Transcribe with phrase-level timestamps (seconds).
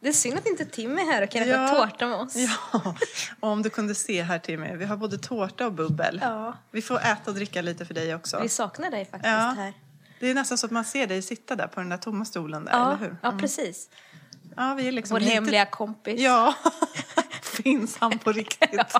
[0.00, 1.68] Det är synd att inte Tim är här och kan äta Ja.
[1.68, 2.34] tårta med oss.
[2.36, 2.94] Ja,
[3.40, 6.18] och om du kunde se här Timmy, vi har både tårta och bubbel.
[6.22, 6.56] Ja.
[6.70, 8.40] Vi får äta och dricka lite för dig också.
[8.42, 9.54] Vi saknar dig faktiskt Ja.
[9.56, 9.72] här.
[10.20, 12.64] Det är nästan så att man ser dig sitta där på den där tomma stolen
[12.64, 13.16] där, Ja, eller hur?
[13.22, 13.88] ja, precis.
[14.56, 15.32] Ja, vi är liksom Vår lite...
[15.34, 16.20] hemliga kompis.
[16.20, 16.54] Ja,
[17.42, 18.80] finns han på riktigt?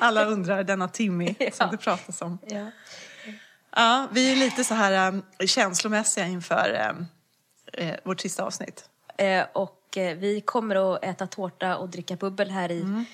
[0.00, 1.50] Alla undrar, denna Timmy Ja.
[1.52, 2.38] som det pratas om.
[2.46, 2.70] Ja.
[3.76, 7.06] Ja, vi är lite så här um, känslomässiga inför um,
[7.72, 8.88] eh, vårt sista avsnitt.
[9.16, 13.04] Eh, och eh, vi kommer att äta tårta och dricka bubbel här i, Mm.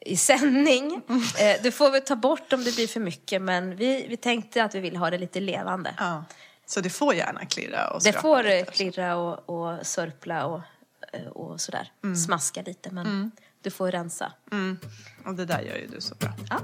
[0.00, 1.02] i sändning.
[1.38, 4.64] Eh, du får väl ta bort om det blir för mycket men vi, vi tänkte
[4.64, 5.94] att vi vill ha det lite levande.
[5.98, 6.24] Ja.
[6.66, 8.70] Så det får gärna klirra och Det får lite.
[8.72, 10.60] klirra och, och sörpla och,
[11.12, 11.92] eh, och sådär.
[12.26, 13.30] Smaska lite men
[13.62, 14.32] du får rensa.
[14.52, 14.78] Mm.
[15.26, 16.30] Och det där gör ju du så bra.
[16.50, 16.60] Ja.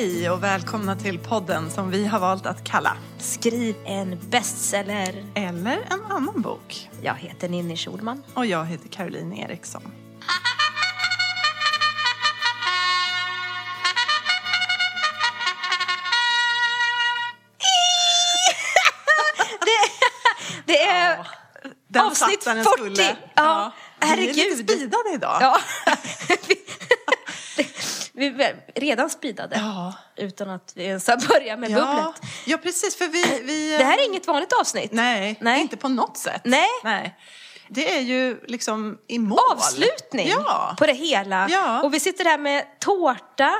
[0.00, 5.24] Hej och välkomna till podden som vi har valt att kalla Skriv en bestseller.
[5.34, 6.90] Eller en annan bok.
[7.02, 8.22] Jag heter Ninni Schulman.
[8.34, 9.82] Och jag heter Caroline Eriksson.
[20.66, 21.26] Det är
[21.88, 22.94] Den avsnitt satt där den 40.
[22.94, 23.16] skulle.
[23.34, 24.36] Ja, Vi är herregud.
[24.36, 25.38] lite speedade idag.
[25.40, 25.60] Ja.
[28.28, 29.56] vi är redan speedade.
[29.56, 29.94] Ja.
[30.16, 32.32] Utan att vi ens har börjat med Ja, bubblet.
[32.46, 33.40] ja precis för vi...
[33.42, 34.92] vi Det här är inget vanligt avsnitt.
[34.92, 35.60] Nej, Nej.
[35.60, 36.40] inte på något sätt.
[36.44, 36.68] Nej.
[36.84, 37.16] Nej.
[37.68, 39.38] Det är ju liksom i mål.
[39.52, 40.74] Avslutning Ja.
[40.78, 41.48] på det hela.
[41.50, 41.82] Ja.
[41.82, 43.52] Och vi sitter här med tårta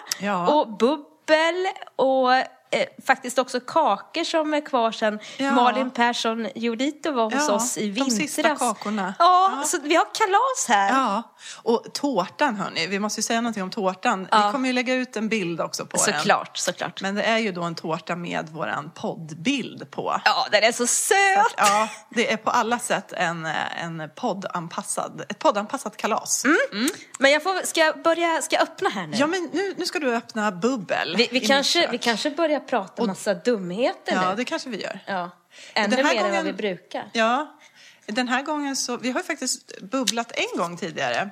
[0.48, 2.28] och bubbel och
[2.71, 5.51] eh, faktiskt också kakor som är kvar sen Ja.
[5.53, 8.15] Malin Persson Jodito var hos Ja, oss i de vintras.
[8.17, 9.15] sista kakorna.
[9.19, 9.63] Ja, Ja.
[9.65, 10.91] så vi har kalas här.
[10.93, 11.23] Ja,
[11.63, 14.29] och tårtan hörni, vi måste ju säga någonting om tårtan.
[14.31, 14.47] Ja.
[14.47, 16.15] Vi kommer ju lägga ut en bild också på den.
[16.19, 17.01] Såklart, såklart.
[17.03, 20.20] Men det är ju då en tårta med våran poddbild på.
[20.25, 21.55] Ja, den är så söt!
[21.57, 23.47] Ja, det är på alla sätt en,
[23.83, 26.45] en poddanpassad, ett poddanpassat kalas.
[27.19, 29.17] Men jag får, ska jag börja, ska jag öppna här nu?
[29.17, 33.05] Ja, men nu, nu ska du öppna bubbel vi, vi, kanske, vi kanske börjar prata
[33.07, 34.37] massa dumheter Ja, nu.
[34.37, 35.01] det kanske vi gör.
[35.07, 35.31] Ja.
[35.75, 37.11] Ännu Den mer här än vad gången- vi brukar.
[37.13, 37.59] Ja,
[38.07, 41.31] den här gången så, vi har ju faktiskt bubblat en gång tidigare.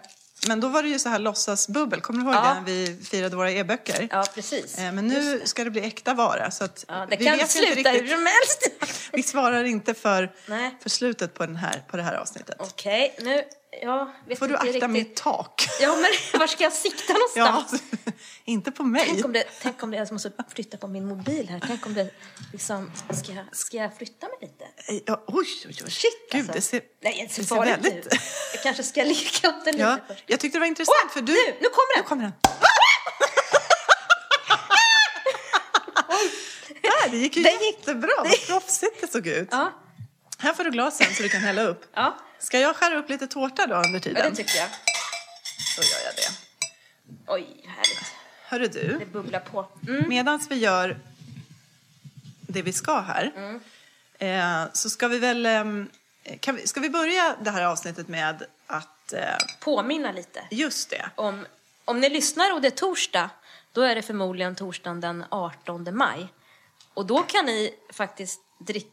[0.49, 2.55] Men då var det ju så här låtsasbubbel, kommer du ihåg Ja.
[2.66, 4.09] det vi firade våra e-böcker?
[4.11, 4.78] Ja, precis.
[4.78, 7.56] Eh, Men nu ska det bli äkta vara så att Ja, det vi kan vet
[7.56, 8.10] ju inte sluta hur riktigt.
[8.16, 8.71] som helst.
[9.12, 10.77] Vi svarar inte för, Nej.
[10.83, 12.56] för slutet på, den här, på det här avsnittet.
[12.59, 13.43] Okej, nu...
[13.82, 14.90] Jag vet Får du akta riktigt.
[14.90, 15.68] mitt tak?
[15.80, 17.82] Ja, men var ska jag sikta Ja, någonstans?
[18.44, 19.04] inte på mig.
[19.06, 21.62] Tänk om, det, tänk om det, jag måste flytta på min mobil här.
[21.66, 22.10] Tänk om det
[22.52, 22.92] liksom,
[23.22, 24.64] ska, jag- ska jag flytta mig lite?
[25.06, 25.90] Ja, oj, oj, oj.
[25.90, 26.52] Shit Gud, alltså.
[26.52, 28.06] det ser, Nej, det ser det ser väldigt...
[28.06, 28.12] ut.
[28.54, 30.24] Jag kanske ska leka upp den lite Ja, först.
[30.26, 31.32] jag tyckte det var intressant Åh, för du...
[31.32, 32.02] nu, nu kommer den!
[32.02, 32.32] Nu kommer den.
[36.82, 38.10] Där, det gick ju Det gick- jättebra.
[38.18, 39.48] Vad proffsigt det såg ut.
[39.50, 39.72] Ja,
[40.38, 41.84] Här får du glasen så du kan hälla upp.
[41.94, 44.31] ja, Ska jag skära upp lite tårta då under ja tiden?
[44.31, 44.69] det tycker jag.
[45.76, 46.31] Då gör jag det.
[47.26, 48.12] Oj, härligt.
[48.44, 49.69] Hörru du, Det bubblar på.
[49.88, 50.09] Mm.
[50.09, 50.98] medan vi gör
[52.41, 53.60] det vi ska här Mm.
[54.19, 55.47] eh, så ska vi väl...
[55.47, 55.91] ehm,
[56.41, 59.12] kan vi, ska vi börja det här avsnittet med att...
[59.12, 59.22] Eh,
[59.60, 60.44] Påminna lite.
[60.50, 61.10] just det.
[61.15, 61.47] Om,
[61.84, 63.31] om ni lyssnar och det är torsdag,
[63.72, 66.28] då är det förmodligen torsdagen den 18 maj.
[66.94, 68.88] Och då kan ni faktiskt dricka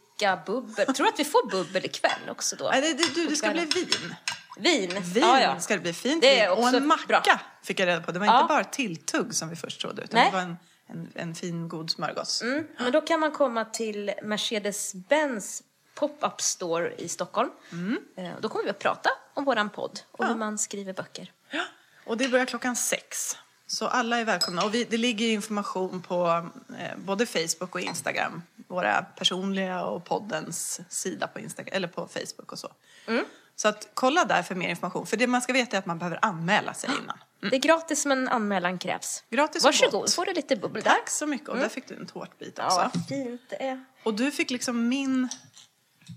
[0.45, 0.85] bubbel.
[0.85, 2.69] Tror du att vi får bubbel ikväll också då?
[2.71, 4.15] Nej, det, det, du, det ska bli vin.
[4.57, 5.01] Vin?
[5.03, 5.59] Vin ja, ja.
[5.59, 5.93] ska det bli.
[5.93, 6.63] Fint Det är vin.
[6.63, 7.39] Och en macka bra.
[7.63, 8.11] fick jag reda på.
[8.11, 8.41] Det var Ja.
[8.41, 10.31] inte bara tilltugg som vi först trodde utan Nej.
[10.31, 12.41] det var en, en, en fin god smörgås.
[12.41, 15.63] Mm, men då kan man komma till Mercedes-Benz
[15.95, 17.49] pop-up store i Stockholm.
[17.71, 17.97] Mm.
[18.17, 21.31] Eh, Då kommer vi att prata om våran podd och hur man skriver böcker.
[21.49, 21.63] Ja.
[22.05, 23.37] Och det börjar klockan sex.
[23.67, 24.63] Så alla är välkomna.
[24.65, 26.49] Och vi, det ligger information på
[26.79, 28.41] eh, både Facebook och Instagram.
[28.67, 32.71] Våra personliga och poddens sida på, Instagram, eller på Facebook och så.
[33.07, 33.25] Mm.
[33.55, 35.05] Så att kolla där för mer information.
[35.05, 37.17] För det man ska veta är att man behöver anmäla sig innan.
[37.49, 39.23] Det är gratis men anmälan krävs.
[39.29, 40.13] Gratis Varsågod, gott.
[40.13, 40.91] får du lite bubbel där.
[40.91, 41.49] Tack så mycket.
[41.49, 42.79] Och där fick du en tårtbit också.
[42.79, 43.85] Ja, vad fint det är.
[44.03, 45.29] Och du fick liksom min,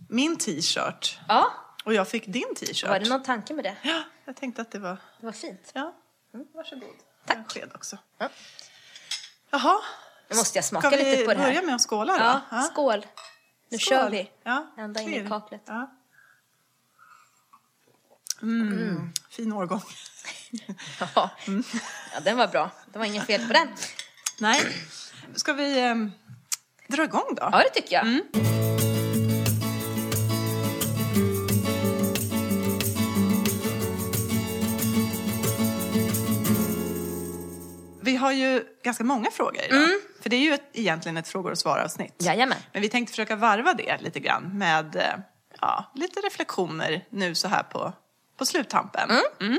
[0.09, 1.19] min t-shirt.
[1.29, 1.53] Ja,
[1.85, 2.89] Och jag fick din t-shirt.
[2.89, 3.77] var det någon tanke med det?
[3.83, 4.97] Ja, jag tänkte att det var...
[5.21, 5.71] Det var fint.
[5.75, 5.95] Ja,
[6.35, 6.89] mm, varsågod.
[7.29, 7.37] Tack.
[7.39, 7.99] En sked också.
[8.19, 8.29] Ja.
[9.51, 9.79] Jaha.
[10.31, 11.47] Nu måste jag smaka Ska vi lite på det här.
[11.47, 12.57] börja med att skåla då?
[12.57, 13.07] Ja, skål.
[13.71, 13.89] Nu Skål.
[13.89, 14.31] kör vi.
[14.43, 15.63] Ja, Ända in i kaklet.
[15.67, 15.91] Ja.
[18.43, 19.83] Mm, Fin årgång.
[21.15, 21.31] Ja.
[22.15, 22.71] ja, den var bra.
[22.93, 23.69] Det var inget fel på den.
[24.39, 24.61] Nej.
[25.35, 26.13] Ska vi ehm,
[26.89, 27.49] dra igång då?
[27.53, 28.07] Ja, det tycker jag.
[38.29, 39.89] Har ju ganska många frågor idag.
[40.23, 42.15] För det är ju ett, egentligen ett frågor och svar-avsnitt.
[42.19, 42.59] Jajamän.
[42.73, 45.03] Men vi tänkte försöka varva det lite grann med eh,
[45.61, 47.93] ja, lite reflektioner nu så här på,
[48.37, 49.11] på sluttampen.
[49.41, 49.59] Mm.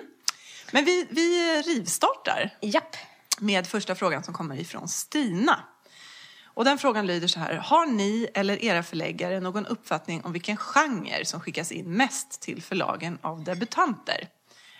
[0.71, 2.95] Men vi, vi rivstartar Japp.
[3.39, 5.59] med första frågan som kommer ifrån Stina.
[6.43, 7.53] Och den frågan lyder så här.
[7.53, 12.63] Har ni eller era förläggare någon uppfattning om vilken genre som skickas in mest till
[12.63, 14.27] förlagen av debutanter?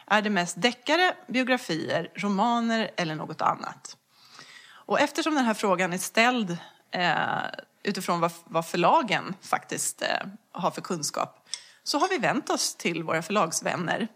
[0.09, 3.97] Är det mest deckare, biografier, romaner eller något annat?
[4.71, 6.57] Och eftersom den här frågan är ställd
[6.91, 7.13] eh,
[7.83, 11.49] utifrån vad, vad förlagen faktiskt eh, har för kunskap
[11.83, 14.07] så har vi vänt oss till våra förlagsvänner,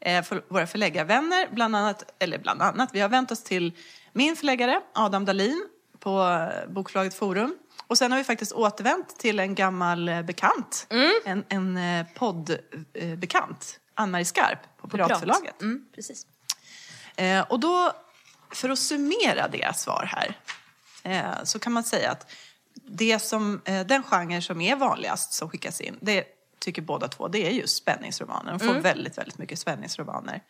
[0.00, 3.72] eh, för, våra förläggarvänner, bland annat, eller bland annat, vi har vänt oss till
[4.12, 5.68] min förläggare Adam Dalin
[5.98, 7.58] på eh, Bokförlaget Forum.
[7.86, 10.86] Och sen har vi faktiskt återvänt till en gammal eh, bekant,
[11.24, 15.62] en, en eh, poddbekant, Ann-Marie Skarp på Piratförlaget.
[15.62, 16.26] Mm, precis.
[17.16, 17.92] Eh, och då,
[18.50, 20.38] för att summera deras svar här,
[21.02, 22.30] eh, så kan man säga att
[22.74, 26.24] det som, eh, den genre som är vanligast som skickas in, det
[26.58, 28.52] tycker båda två, det är just spänningsromaner.
[28.52, 30.42] De får väldigt, väldigt mycket spänningsromaner.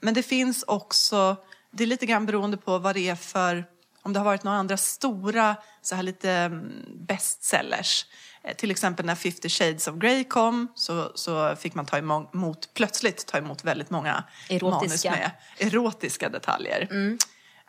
[0.00, 1.36] Men det finns också,
[1.70, 3.64] det är lite grann beroende på vad det är för,
[4.02, 8.06] om det har varit några andra stora, så här lite mm, bestsellers.
[8.42, 12.74] Eh, Till exempel när 50 shades of Grey kom så, så fick man ta emot,
[12.74, 15.10] plötsligt ta emot väldigt många Erotiska.
[15.10, 15.30] manus med
[15.68, 16.88] erotiska detaljer.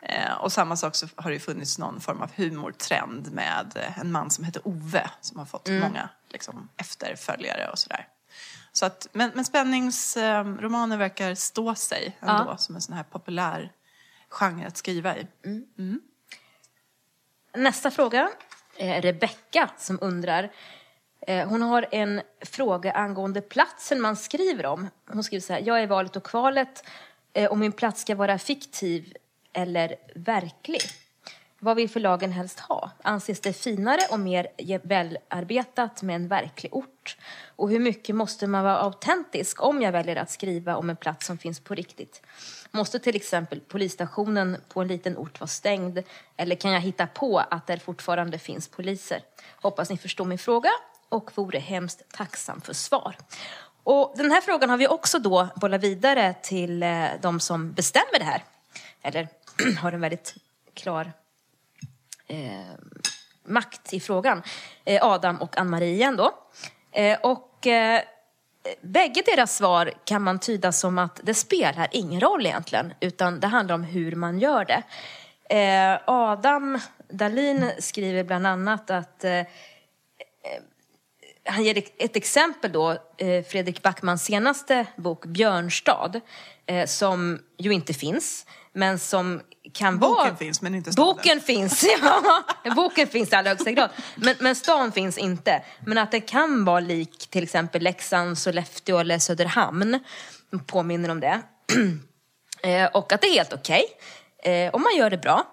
[0.02, 4.12] Eh, och samma sak så har det funnits någon form av humortrend med eh, en
[4.12, 8.08] man som heter Ove som har fått många liksom, efterföljare och sådär.
[8.72, 12.56] Så att, men, men spänningsromaner verkar stå sig ändå Ja.
[12.56, 13.72] som en sån här populär
[14.28, 15.26] genre att skriva i.
[17.56, 18.30] Nästa fråga
[18.76, 20.52] Eh, Rebecka som undrar.
[21.26, 24.88] Eh, hon har en fråga angående platsen man skriver om.
[25.06, 25.62] Hon skriver så här.
[25.64, 26.84] Jag är valet och kvalet
[27.32, 29.14] eh, om min plats ska vara fiktiv
[29.52, 30.80] eller verklig.
[31.58, 32.90] Vad vill förlagen helst ha?
[33.02, 34.46] Anses det finare och mer
[34.82, 37.16] välarbetat med en verklig ort?
[37.56, 41.26] Och hur mycket måste man vara autentisk om jag väljer att skriva om en plats
[41.26, 42.22] som finns på riktigt?
[42.74, 45.98] Måste till exempel polisstationen på en liten ort vara stängd?
[46.36, 49.22] Eller kan jag hitta på att det fortfarande finns poliser?
[49.56, 50.70] Hoppas ni förstår min fråga
[51.08, 53.16] och vore hemskt tacksam för svar.
[53.84, 58.18] Och den här frågan har vi också då bollat vidare till eh, de som bestämmer
[58.18, 58.44] det här.
[59.02, 59.28] Eller
[59.78, 60.34] har en väldigt
[60.74, 61.12] klar
[62.26, 62.74] eh,
[63.44, 64.42] makt i frågan.
[64.84, 66.34] Eh, Adam och Ann-Marie igen då.
[66.92, 68.02] Eh, och eh,
[68.80, 73.46] bägge deras svar kan man tyda som att det spelar ingen roll egentligen, utan det
[73.46, 74.82] handlar om hur man gör det.
[75.56, 76.78] Eh, Adam
[77.08, 79.46] Dalin skriver bland annat att eh, eh
[81.44, 86.20] han ger ett exempel då, eh, Fredrik Backmans senaste bok Björnstad,
[86.66, 89.40] eh, som ju inte finns, men som
[89.72, 90.36] kan Boken vara...
[90.36, 91.14] finns, men inte staden.
[91.14, 92.42] Boken finns, ja.
[92.76, 93.90] Boken finns i allra högsta grad.
[94.14, 95.62] Men, men stan finns inte.
[95.86, 99.98] Men att det kan vara lik till exempel Leksand, Sollefteå eller Söderhamn.
[100.66, 101.40] Påminner om det.
[102.64, 103.84] Eh, och att det är helt okej.
[104.44, 105.46] Eh, om man gör det bra.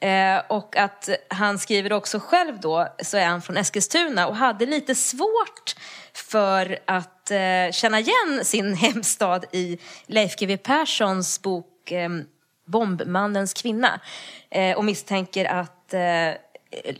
[0.00, 4.66] Eh, och att han skriver också själv då, så är han från Eskilstuna och hade
[4.66, 5.76] lite svårt
[6.14, 12.08] för att eh, känna igen sin hemstad i Leif GW Perssons bok eh,
[12.66, 14.00] Bombmannens kvinna.
[14.50, 16.32] Eh, och misstänker att eh,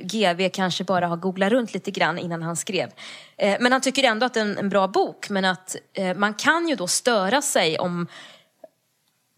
[0.00, 2.90] GV kanske bara har googlat runt lite grann innan han skrev.
[3.37, 6.17] Eh, men han tycker ändå att det är en, en bra bok, men att eh,
[6.17, 8.07] man kan ju då störa sig om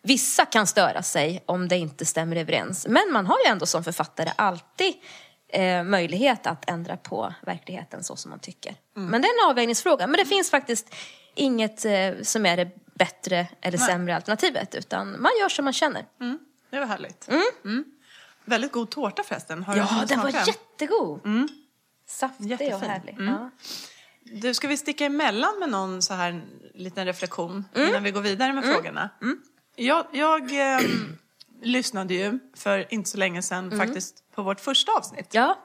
[0.02, 2.86] Vissa kan störa sig om det inte stämmer överens.
[2.88, 4.94] Men man har ju ändå som författare alltid
[5.48, 8.74] eh, möjlighet att ändra på verkligheten så som man tycker.
[8.94, 10.06] Men det är en avvägningsfråga.
[10.06, 10.94] Men det finns faktiskt
[11.34, 14.74] inget eh, som är det bättre eller sämre alternativet.
[14.74, 16.06] Utan man gör som man känner.
[16.20, 16.38] Mm,
[16.70, 17.28] det var härligt.
[17.64, 17.84] Mm.
[18.44, 19.62] Väldigt god tårta förresten.
[19.62, 21.20] Har Ja, den var jättegod.
[22.06, 22.90] Saftig och Jättefin.
[22.90, 23.12] härlig.
[23.18, 23.26] Mm.
[23.34, 23.50] Ja.
[24.22, 26.42] Du, ska vi sticka emellan med någon så här
[26.74, 29.10] liten reflektion innan vi går vidare med frågorna?
[29.76, 30.80] Jag, jag eh,
[31.62, 35.26] lyssnade ju för inte så länge sedan faktiskt på vårt första avsnitt.
[35.30, 35.64] ja.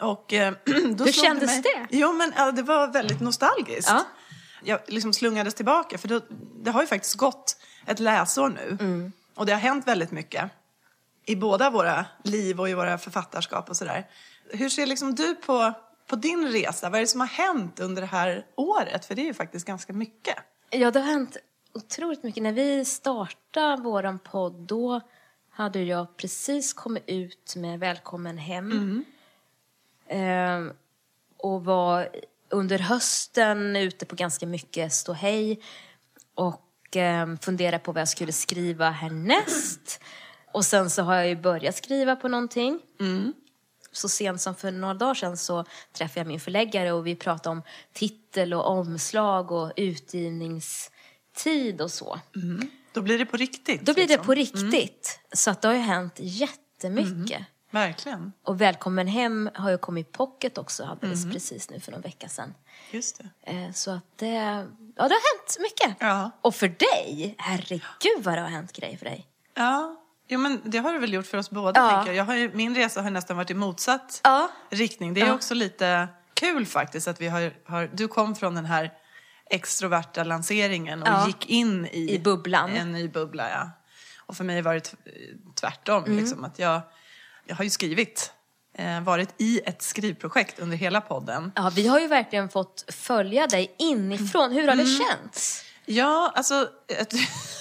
[0.00, 0.52] Och, eh,
[0.94, 1.96] då Hur kändes mig, det?
[1.96, 3.88] Jo, men ja, det var väldigt nostalgiskt.
[3.88, 4.04] Ja.
[4.64, 6.20] Jag liksom slungades tillbaka, för då,
[6.62, 8.76] det har ju faktiskt gått ett läsår nu.
[8.80, 9.12] Mm.
[9.34, 10.50] Och det har hänt väldigt mycket
[11.24, 14.06] i båda våra liv och i våra författarskap och sådär.
[14.50, 15.72] Hur ser liksom du på,
[16.06, 16.90] på din resa?
[16.90, 19.04] Vad är det som har hänt under det här året?
[19.04, 20.36] För det är ju faktiskt ganska mycket.
[20.70, 21.36] Ja, det har hänt
[21.74, 22.42] otroligt mycket.
[22.42, 25.00] När vi startade vår podd, då
[25.50, 29.04] hade jag precis kommit ut med Välkommen hem.
[30.08, 30.72] Ehm,
[31.36, 32.08] och var
[32.52, 35.60] under hösten ute på ganska mycket ståhej
[36.34, 40.00] och ehm, funderade på vad jag skulle skriva härnäst.
[40.52, 42.80] Och sen så har jag ju börjat skriva på någonting.
[43.00, 43.32] Mm.
[43.92, 47.52] Så sent som för några dagar sedan så träffade jag min förläggare och vi pratade
[47.52, 52.20] om titel och omslag och utgivningstid och så.
[52.92, 53.86] Då blir det på riktigt.
[53.86, 54.26] Då blir det liksom.
[54.26, 55.20] på riktigt.
[55.32, 57.42] Så att det har ju hänt jättemycket.
[57.72, 58.32] Verkligen.
[58.44, 62.28] Och Välkommen hem har ju kommit i pocket också alldeles precis nu för någon vecka
[62.28, 62.54] sedan.
[62.90, 63.50] Just det.
[63.52, 64.64] Eh, Så att det, ja
[64.96, 65.96] det har hänt mycket.
[66.00, 66.30] Ja.
[66.40, 69.26] Och för dig, herregud vad det har hänt grejer för dig.
[69.54, 69.96] Ja,
[70.28, 71.80] jo, men det har det väl gjort för oss båda.
[71.80, 71.90] Ja.
[71.90, 72.16] Tänker jag.
[72.16, 74.48] Jag har ju, min resa har nästan varit i motsatt Ja.
[74.70, 75.14] riktning.
[75.14, 75.34] Det är Ja.
[75.34, 77.90] också lite kul faktiskt att vi har, har...
[77.92, 78.92] Du kom från den här
[79.50, 81.26] extroverta lanseringen och Ja.
[81.26, 82.70] gick in i, I bubblan.
[82.70, 83.50] en ny bubbla.
[83.50, 83.70] Ja.
[84.26, 84.94] Och för mig var det
[85.60, 86.04] tvärtom.
[86.04, 86.16] Mm.
[86.18, 86.80] Liksom, att jag,
[87.46, 88.32] jag har ju skrivit,
[88.78, 91.52] eh, varit i ett skrivprojekt under hela podden.
[91.56, 94.52] Ja, vi har ju verkligen fått följa dig inifrån.
[94.52, 94.98] Hur har det Mm.
[94.98, 95.64] känts?
[95.86, 96.68] Ja, alltså...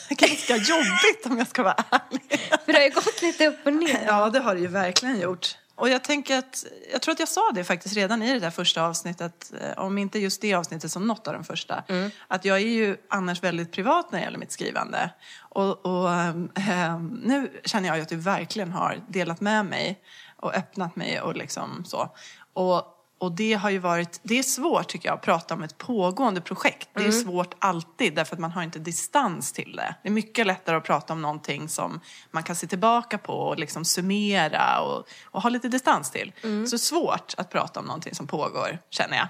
[0.09, 2.21] Ganska jobbigt om jag ska vara ärlig.
[2.65, 4.03] För det har ju gått lite upp och ner.
[4.07, 5.57] Ja, det har det ju verkligen gjort.
[5.75, 8.49] Och jag tänker att, jag tror att jag sa det faktiskt redan i det där
[8.49, 11.83] första avsnittet, eh, om inte just det avsnittet som något av de första,
[12.27, 15.09] att jag är ju annars väldigt privat när det gäller mitt skrivande.
[15.39, 20.01] Och, och ehm, ehm, nu känner jag ju att du verkligen har delat med mig
[20.35, 22.15] och öppnat mig och liksom så.
[22.53, 25.77] Och, och det har ju varit, det är svårt tycker jag att prata om ett
[25.77, 26.89] pågående projekt.
[26.93, 29.95] Det är svårt alltid därför att man har inte distans till det.
[30.03, 31.99] Det är mycket lättare att prata om någonting som
[32.31, 36.33] man kan se tillbaka på och liksom summera och, och ha lite distans till.
[36.67, 39.27] Så svårt att prata om någonting som pågår, känner jag.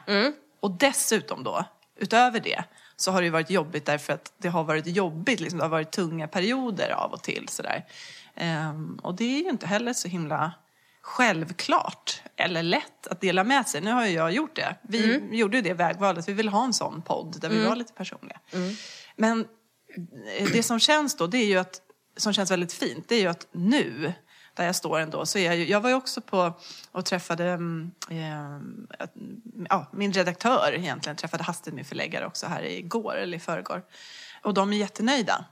[0.60, 1.66] Och dessutom då,
[2.00, 2.64] utöver det,
[2.96, 5.70] så har det ju varit jobbigt därför att det har varit jobbigt, liksom, det har
[5.70, 7.86] varit tunga perioder av och till sådär.
[8.36, 10.52] Ehm, och det är ju inte heller så himla
[11.02, 13.82] självklart eller lätt att dela med sig.
[13.82, 14.76] Nu har ju jag gjort det.
[14.82, 16.30] Vi gjorde ju det vägvalet.
[16.30, 18.40] Vi ville ha en sån podd där vi var lite personliga.
[19.16, 19.48] Men
[20.38, 21.82] eh, det som känns då, det är ju att,
[22.18, 24.14] som känns väldigt fint, det är ju att nu,
[24.56, 26.54] där jag står ändå, så är jag ju, jag var ju också på
[26.92, 28.56] och träffade, mm, eh,
[29.04, 29.14] att-
[29.70, 33.84] ja, min redaktör egentligen, träffade hastigt min förläggare också här igår, eller i förrgår.
[34.44, 35.46] Och de är jättenöjda.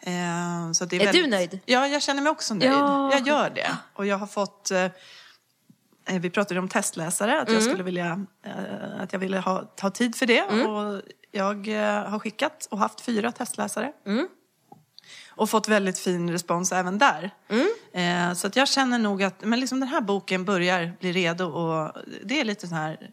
[0.00, 1.60] Eh, så det är Är du väldigt- nöjd?
[1.66, 2.70] Ja, jag känner mig också nöjd.
[2.72, 3.12] Ja.
[3.12, 3.76] Jag gör det.
[3.94, 4.70] Och jag har fått...
[4.70, 9.62] Eh, eh, vi pratade om testläsare, att jag skulle vilja eh, att jag ville ha,
[9.64, 10.42] ta tid för det.
[10.42, 11.66] Och jag
[12.10, 13.92] har skickat och haft fyra testläsare.
[15.34, 17.30] Och fått väldigt fin respons även där.
[17.92, 21.44] Eh, så att jag känner nog att men liksom den här boken börjar bli redo
[21.44, 21.92] och
[22.24, 23.10] det är lite sån här,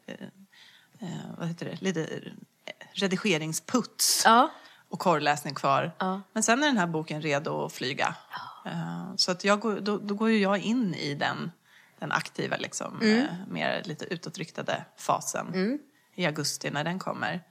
[1.38, 2.10] vad heter det, lite
[2.94, 4.52] redigeringsputs Ja.
[4.90, 5.92] Och korrläsning kvar.
[6.00, 6.22] Ja.
[6.34, 8.16] Men sen är den här boken redo att flyga.
[8.66, 11.52] Eh, Så att jag går, då, då går ju jag in i den,
[12.00, 13.18] den aktiva, liksom, Mm.
[13.20, 15.80] eh, mer lite utåtriktade fasen
[16.16, 17.42] i augusti när den kommer.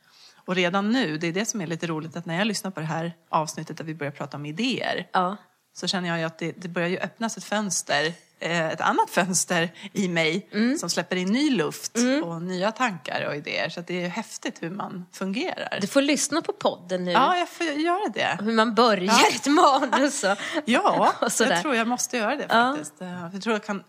[0.46, 2.80] Och redan nu, det är det som är lite roligt, att när jag lyssnar på
[2.80, 5.36] det här avsnittet där vi börjar prata om idéer Ja.
[5.72, 9.72] så känner jag ju att det, det börjar ju öppnas ett fönster, ett annat fönster
[9.92, 10.78] i mig Mm.
[10.78, 13.68] som släpper in ny luft och nya tankar och idéer.
[13.68, 15.78] Så det är häftigt hur man fungerar.
[15.80, 17.10] Du får lyssna på podden nu.
[17.12, 18.38] Ja, jag får göra det.
[18.44, 21.50] Hur man börjar ett manus och, Ja, och sådär.
[21.52, 22.72] jag tror jag måste göra det Ja.
[22.76, 23.00] faktiskt.
[23.02, 23.82] Eh, Jag tror jag kan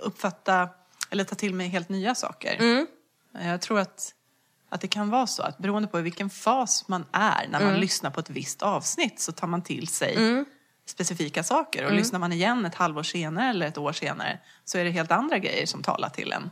[0.00, 0.68] uppfatta,
[1.10, 2.56] eller ta till mig helt nya saker.
[2.58, 2.86] Mm.
[3.42, 4.12] Jag tror att,
[4.68, 7.68] att det kan vara så att beroende på i vilken fas man är när man
[7.68, 7.80] Mm.
[7.80, 10.16] lyssnar på ett visst avsnitt så tar man till sig
[10.86, 11.84] specifika saker.
[11.84, 15.10] Och lyssnar man igen ett halvår senare eller ett år senare så är det helt
[15.12, 16.50] andra grejer som talar till en.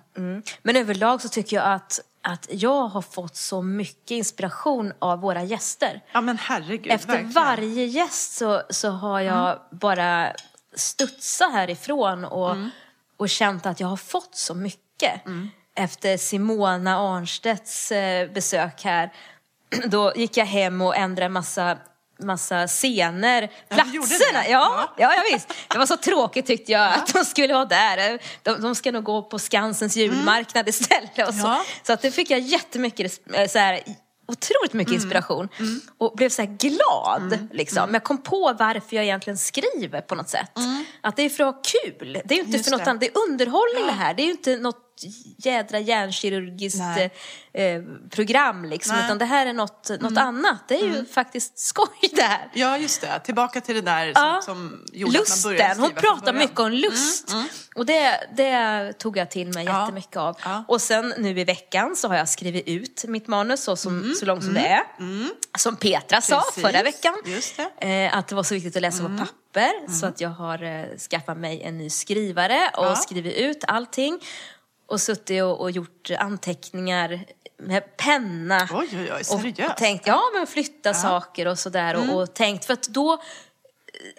[0.63, 5.43] Men överlag så tycker jag att, att jag har fått så mycket inspiration av våra
[5.43, 6.01] gäster.
[6.13, 7.33] Ja men herregud, Efter verkligen.
[7.33, 10.33] varje gäst så, så har jag bara
[10.75, 12.57] studsat härifrån och,
[13.17, 15.23] och känt att jag har fått så mycket.
[15.77, 19.13] Efter Simona Arnstedts eh, besök här,
[19.87, 21.79] då gick jag hem och ändrade massa
[22.25, 24.49] massa scener, Ja, platserna.
[24.49, 25.55] Ja, ja, ja, visst.
[25.69, 28.19] Det var så tråkigt tyckte jag att de skulle vara där.
[28.43, 31.29] De, de ska nog gå på Skansens julmarknad istället.
[31.29, 31.47] Och så.
[31.47, 31.65] Ja.
[31.83, 33.81] så att det fick jag jättemycket, eh, så här,
[34.29, 35.49] otroligt mycket inspiration.
[35.99, 37.49] Och blev så här glad.
[37.53, 37.83] Liksom.
[37.85, 40.51] Men jag kom på varför jag egentligen skriver på något sätt.
[41.01, 42.21] Att det är för att ha kul.
[42.25, 42.91] Det är ju inte Just för något det.
[42.91, 43.01] annat.
[43.01, 44.15] Det är underhållning det här.
[44.15, 44.84] Det är ju inte något
[45.39, 46.81] jädra hjärnkirurgiskt
[47.53, 48.97] eh, program liksom.
[48.97, 49.05] Nej.
[49.05, 50.69] Utan det här är något, något annat.
[50.69, 52.49] Det är ju faktiskt skoj det här.
[52.55, 53.21] Ja, just det.
[53.25, 54.41] Tillbaka till det där Ja.
[54.45, 57.35] som, som gjorde att man började Lusten, hon skriva från pratar mycket om lust.
[57.75, 59.81] Och det, det tog jag till mig Ja.
[59.83, 60.37] jättemycket av.
[60.45, 60.65] Ja.
[60.69, 64.27] Och sen nu i veckan så har jag skrivit ut mitt manus så, som, så
[64.27, 64.83] långt som det är.
[65.59, 66.63] Som Petra sa Precis.
[66.63, 67.15] förra veckan.
[67.25, 68.05] Det.
[68.07, 69.93] Eh, att det var så viktigt att läsa på papper.
[70.01, 74.21] Så att jag har eh, skaffat mig en ny skrivare och skrivit ut allting.
[74.87, 77.25] Och suttit och, och gjort anteckningar
[77.59, 78.69] med penna.
[78.73, 81.97] Oj, oj, oj, Och, och tänkt, ja men flytta saker och sådär.
[81.97, 83.23] Och, och tänkt, för att då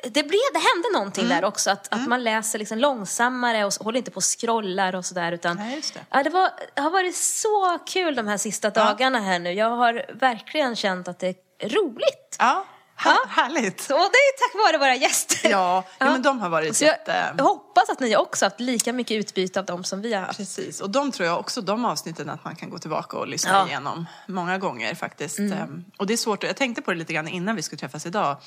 [0.03, 1.37] det, blev, det hände någonting Mm.
[1.37, 1.71] där också.
[1.71, 5.31] Att, att man läser liksom långsammare och håller inte på och scrollar och sådär.
[5.31, 5.99] Utan, Nej, det.
[6.09, 9.51] Ja, det, var, det har varit så kul de här sista dagarna här nu.
[9.51, 11.27] Jag har verkligen känt att det
[11.59, 12.35] är roligt.
[12.39, 12.65] Ja,
[13.03, 13.17] Ja.
[13.29, 13.81] härligt.
[13.81, 15.49] Och det är tack vare våra gäster.
[15.49, 17.33] Ja, ja, men de har varit Så jätte...
[17.37, 20.37] jag hoppas att ni också haft lika mycket utbyte av dem som vi har haft.
[20.37, 23.51] Precis, och de tror jag också, de avsnitten att man kan gå tillbaka och lyssna
[23.51, 23.57] Ja.
[23.57, 23.67] Mm.
[23.69, 25.39] igenom många gånger faktiskt.
[25.39, 28.05] Ehm, Och det är svårt, jag tänkte på det lite grann innan vi skulle träffas
[28.05, 28.37] idag.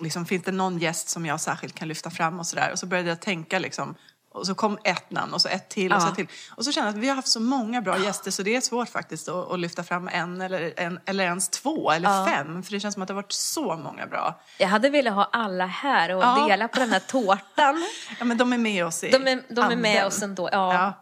[0.00, 2.72] Liksom, finns det någon gäst som jag särskilt kan lyfta fram och sådär?
[2.72, 3.94] Och så började jag tänka liksom,
[4.36, 6.10] och så kom ett namn och så ett till och så Ja.
[6.10, 6.26] ett till.
[6.56, 8.60] Och så kände jag att vi har haft så många bra gäster så det är
[8.60, 12.62] svårt faktiskt att, att lyfta fram en eller, en eller ens två eller fem.
[12.62, 14.40] För det känns som att det har varit så många bra.
[14.58, 16.46] Jag hade velat ha alla här och Ja.
[16.48, 17.84] dela på den här tårtan.
[18.18, 20.48] Ja men de är med oss i De är, de är med oss ändå.
[20.52, 20.74] Ja.
[20.74, 20.92] Ja.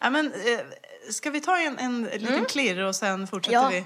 [0.00, 0.60] ja men, eh,
[1.10, 3.68] ska vi ta en, en liten klirr och sen fortsätter Ja.
[3.68, 3.84] vi?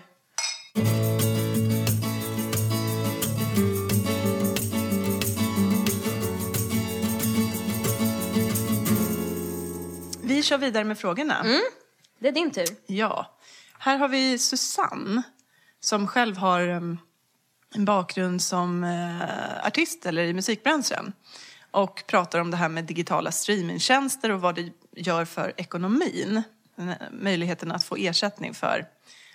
[10.40, 11.44] Vi kör vidare med frågorna.
[12.18, 12.66] Det är din tur.
[12.86, 13.38] Ja.
[13.78, 15.22] Här har vi Susanne
[15.80, 16.98] som själv har em,
[17.74, 21.12] en bakgrund som eh, artist eller i musikbranschen
[21.70, 26.42] och pratar om det här med digitala streamingtjänster och vad det gör för ekonomin.
[27.10, 28.86] Möjligheten att få ersättning för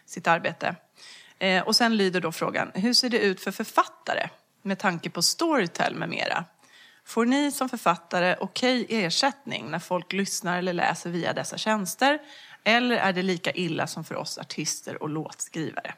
[0.06, 0.76] sitt arbete.
[1.40, 4.30] Eh, och sen lyder då frågan, hur ser det ut för författare
[4.62, 6.46] med tanke på Storytel med mera?
[7.06, 12.20] Får ni som författare okej ersättning när folk lyssnar eller läser via dessa tjänster?
[12.64, 15.94] Eller är det lika illa som för oss artister och låtskrivare?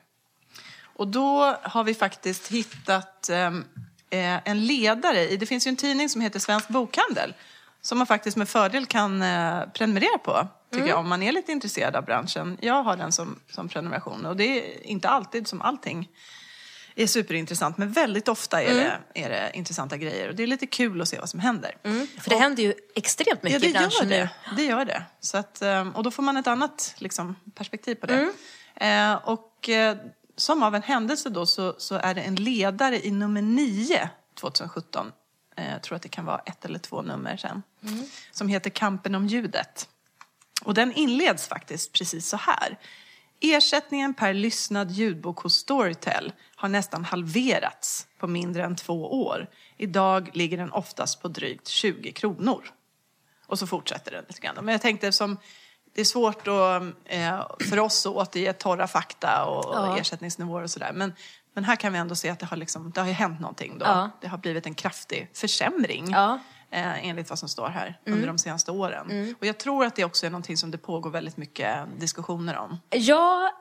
[0.84, 3.66] Och då har vi faktiskt hittat ehm,
[4.10, 7.34] eh, en ledare i, det finns ju en tidning som heter Svensk Bokhandel
[7.82, 11.52] som man faktiskt med fördel kan eh, prenumerera på, tycker jag, om man är lite
[11.52, 12.58] intresserad av branschen.
[12.62, 16.10] Jag har den som, som prenumeration och det är inte alltid som allting
[17.04, 20.68] är superintressant, men väldigt ofta är, det, är det intressanta grejer och det är lite
[20.68, 21.78] kul att se vad som händer.
[22.20, 24.30] För det händer ju extremt Ja, mycket det i branschen gör nu.
[24.50, 24.56] det.
[24.56, 25.04] Det gör det.
[25.20, 28.32] Så att, ehm, och då får man ett annat liksom, perspektiv på det.
[28.76, 29.14] Mm.
[29.14, 29.98] Eh, och eh,
[30.36, 35.12] som av en händelse då så, så är det en ledare i nummer 9 2017.
[35.58, 37.64] Eh, jag tror att det kan vara ett eller två nummer sen.
[37.84, 38.06] Mm.
[38.32, 39.88] Som heter Kampen om ljudet.
[40.64, 42.78] Och den inleds faktiskt precis så här.
[43.42, 49.50] Ersättningen per lyssnad ljudbok hos Storytel har nästan halverats på mindre än två år.
[49.78, 52.70] Idag ligger den oftast på drygt 20 kronor.
[53.48, 54.56] Och så fortsätter den lite grann.
[54.66, 55.38] Men jag tänkte som
[55.96, 59.98] det är svårt att, eh, för oss att återge torra fakta och Ja.
[59.98, 60.92] ersättningsnivåer och sådär.
[60.94, 61.14] Men,
[61.54, 63.86] men här kan vi ändå se att det har, liksom, det har hänt någonting då.
[63.86, 64.10] Ja.
[64.22, 66.12] Det har blivit en kraftig försämring.
[66.12, 66.40] Ja.
[66.72, 66.90] Mm.
[66.90, 69.36] Eh, enligt vad som står här under de senaste åren.
[69.40, 72.78] Och jag tror att det också är någonting som det pågår väldigt mycket diskussioner om.
[72.90, 73.52] Ja,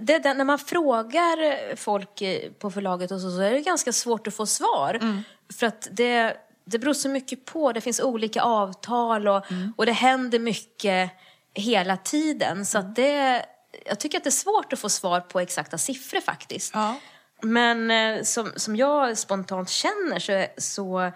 [0.00, 2.22] det, det, när man frågar folk
[2.58, 4.98] på förlaget och så, så är det ganska svårt att få svar.
[5.00, 5.22] Mm.
[5.58, 7.72] För att det, det beror så mycket på.
[7.72, 9.72] Det finns olika avtal och, Mm.
[9.76, 11.10] och det händer mycket
[11.54, 12.66] hela tiden.
[12.66, 12.90] Så Mm.
[12.90, 13.44] att det,
[13.86, 16.70] jag tycker att det är svårt att få svar på exakta siffror faktiskt.
[16.74, 16.94] Ja.
[17.42, 21.12] Men eh, som, som jag spontant känner så, så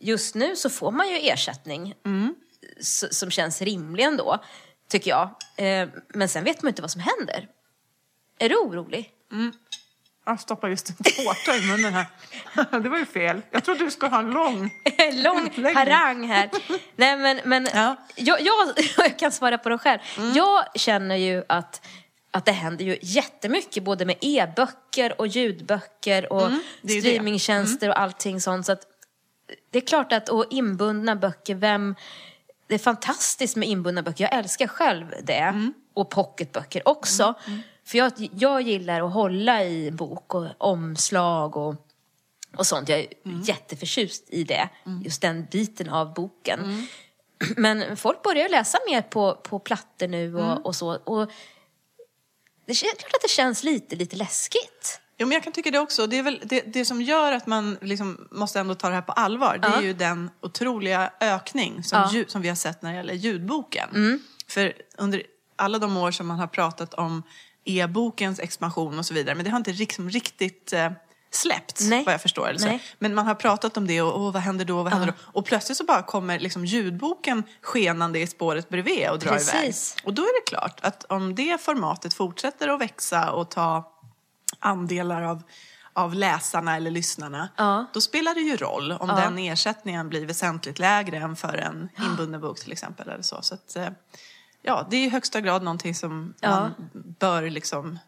[0.00, 1.94] just nu så får man ju ersättning
[2.80, 4.38] s- som känns rimlig ändå,
[4.90, 5.30] tycker jag.
[5.56, 7.48] Eh, men sen vet man inte vad som händer.
[8.38, 9.10] Är du orolig?
[10.26, 12.06] Jag stoppar just en tårta i munnen här.
[12.80, 13.42] Det var ju fel.
[13.50, 14.70] Jag trodde du skulle ha en lång.
[15.12, 16.50] Lång harang här.
[16.96, 17.96] Nej men, men Ja.
[18.16, 20.00] jag, jag, jag kan svara på det själv.
[20.34, 21.86] Jag känner ju att,
[22.30, 26.50] att det händer ju jättemycket både med e-böcker och ljudböcker och
[26.82, 27.00] det.
[27.00, 28.66] streamingtjänster och allting sånt.
[28.66, 28.82] Så att
[29.70, 31.94] det är klart att, och inbundna böcker, vem...
[32.66, 34.24] Det är fantastiskt med inbundna böcker.
[34.24, 35.70] Jag älskar själv det.
[35.94, 37.34] Och pocketböcker också.
[37.84, 41.74] För jag, jag gillar att hålla i bok och omslag och,
[42.56, 42.88] och sånt.
[42.88, 43.06] Jag är
[43.44, 44.68] jätteförtjust i det.
[45.04, 46.86] Just den biten av boken.
[47.56, 50.96] Men folk börjar läsa mer på, på plattor nu och, och så.
[50.96, 51.30] Och
[52.66, 55.00] det är klart att det känns lite, lite läskigt.
[55.18, 56.06] Jo, men jag kan tycka det också.
[56.06, 59.02] Det, är väl, det, det som gör att man liksom måste ändå ta det här
[59.02, 62.90] på allvar, det är ju den otroliga ökning som, ljud, som vi har sett när
[62.90, 64.20] det gäller ljudboken.
[64.48, 65.22] För under
[65.56, 67.22] alla de år som man har pratat om
[67.64, 70.90] e-bokens expansion och så vidare, men det har inte liksom riktigt eh,
[71.30, 72.04] släppts, Nej.
[72.04, 72.48] vad jag förstår.
[72.48, 72.78] Eller så.
[72.98, 75.12] Men man har pratat om det och, och vad händer då, vad händer då?
[75.20, 79.94] Och plötsligt så bara kommer liksom ljudboken skenande i spåret bredvid och drar Precis.
[79.96, 80.06] iväg.
[80.06, 83.97] Och då är det klart att om det formatet fortsätter att växa och ta
[84.60, 85.42] andelar av,
[85.92, 87.84] av läsarna eller lyssnarna, Ja.
[87.92, 89.14] då spelar det ju roll om Ja.
[89.16, 93.08] den ersättningen blir väsentligt lägre än för en inbunden bok till exempel.
[93.08, 93.38] Eller så.
[93.42, 93.88] Så att, eh,
[94.62, 96.50] ja, det är i högsta grad någonting som Ja.
[96.50, 96.74] man
[97.18, 97.98] bör liksom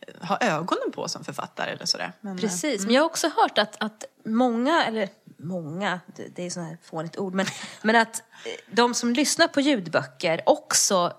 [0.00, 2.12] eh, ha ögonen på som författare eller sådär.
[2.20, 6.46] Men, eh, Precis, men jag har också hört att, att många, eller många, det, det
[6.46, 7.46] är sånt här fånigt ord, men,
[7.82, 8.22] men att
[8.70, 11.12] de som lyssnar på ljudböcker också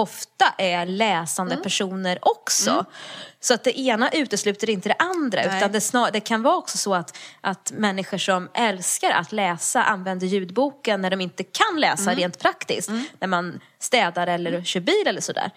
[0.00, 1.62] ofta är läsande Mm.
[1.62, 2.84] personer också.
[3.40, 5.42] Så att det ena utesluter inte det andra.
[5.46, 5.56] Nej.
[5.58, 9.82] Utan det, snar, det kan vara också så att, att människor som älskar att läsa
[9.84, 12.16] använder ljudboken när de inte kan läsa Mm.
[12.16, 12.90] rent praktiskt.
[13.20, 15.50] När man städar eller kör bil eller sådär.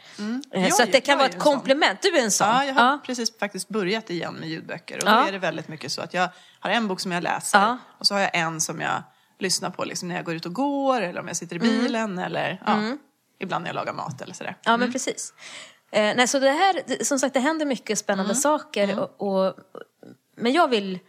[0.53, 2.01] Eh, Jag Så att det kan vara ett komplement.
[2.01, 2.47] Du är en sån.
[2.47, 2.99] Ja, jag har Ja.
[3.05, 4.97] precis faktiskt börjat igen med ljudböcker.
[4.97, 5.11] Och Ja.
[5.21, 6.29] då är det väldigt mycket så att jag
[6.59, 7.77] har en bok som jag läser Ja.
[7.99, 9.03] och så har jag en som jag
[9.39, 11.79] lyssnar på liksom när jag går ut och går eller om jag sitter i Mm.
[11.83, 12.79] bilen eller ja,
[13.43, 14.55] ibland när jag lagar mat eller sådär.
[14.63, 15.33] Ja, men precis.
[15.91, 18.41] Eh, nej, så det här, det- som sagt, det händer mycket spännande Mm.
[18.41, 18.99] saker.
[18.99, 19.53] Och, och,
[20.37, 20.99] men jag vill,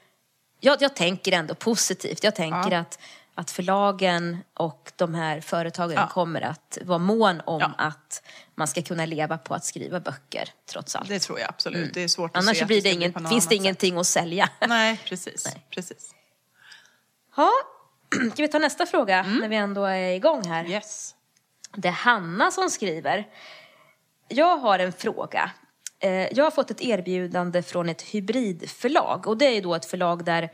[0.61, 2.25] jag, jag tänker ändå positivt.
[2.25, 2.79] Jag tänker Ja.
[2.79, 2.99] att,
[3.35, 6.09] att förlagen och de här företagen Ja.
[6.09, 7.73] kommer att vara mån om Ja.
[7.79, 8.23] att
[8.55, 11.09] man ska kunna leva på att skriva böcker, trots allt.
[11.09, 11.95] Det tror jag absolut.
[11.95, 14.07] Det är svårt att Annars att blir det bli ingen, finns det annat ingenting att
[14.07, 14.47] sälja.
[14.61, 14.69] sätt.
[14.69, 15.45] Nej, precis.
[15.47, 15.67] Nej.
[15.71, 16.15] precis.
[17.37, 17.51] Ja,
[18.33, 20.65] ska vi ta nästa fråga när vi ändå är igång här?
[20.67, 21.15] Yes.
[21.77, 23.29] Det är Hanna som skriver.
[24.29, 25.51] Jag har en fråga.
[26.01, 29.27] Eh, jag har fått ett erbjudande från ett hybridförlag.
[29.27, 30.51] Och det är ju då ett förlag där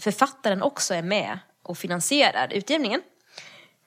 [0.00, 3.02] författaren också är med och finansierar utgivningen.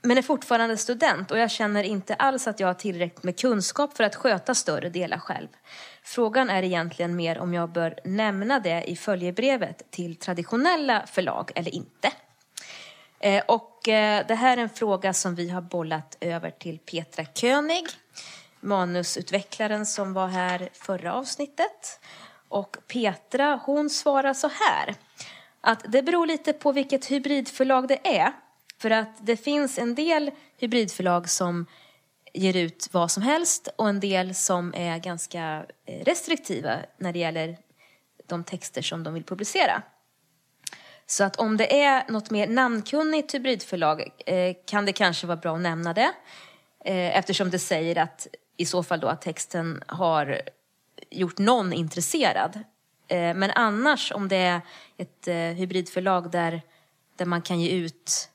[0.04, 3.97] Men är fortfarande student och jag känner inte alls att jag har tillräckligt med kunskap
[3.97, 5.47] för att sköta större delar själv.
[6.04, 11.76] Frågan är egentligen mer om jag bör nämna det i följebrevet till traditionella förlag eller
[11.76, 12.12] inte.
[13.22, 17.26] Eh, och eh, det här är en fråga som vi har bollat över till Petra
[17.26, 17.86] König,
[18.60, 22.00] manusutvecklaren som var här förra avsnittet.
[22.48, 24.96] Och Petra, hon svarar så här.
[25.62, 28.32] Att det beror lite på vilket hybridförlag det är.
[28.78, 31.66] För att det finns en del hybridförlag som
[32.34, 37.20] ger ut vad som helst och en del som är ganska eh, restriktiva när det
[37.20, 37.58] gäller
[38.28, 39.82] de texter som de vill publicera.
[41.12, 45.56] Så att om det är något mer namnkunnigt hybridförlag eh, kan det kanske vara bra
[45.56, 46.12] att nämna det.
[46.86, 50.41] Eh, eftersom det säger att i så fall då att texten har
[51.10, 52.60] gjort någon intresserad.
[53.08, 54.62] Eh, men annars om det är
[54.97, 56.62] ett eh, hybridförlag där,
[57.15, 58.30] där man kan ge ut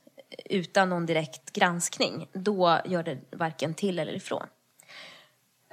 [0.44, 4.46] utan någon direkt granskning, då gör det varken till eller ifrån.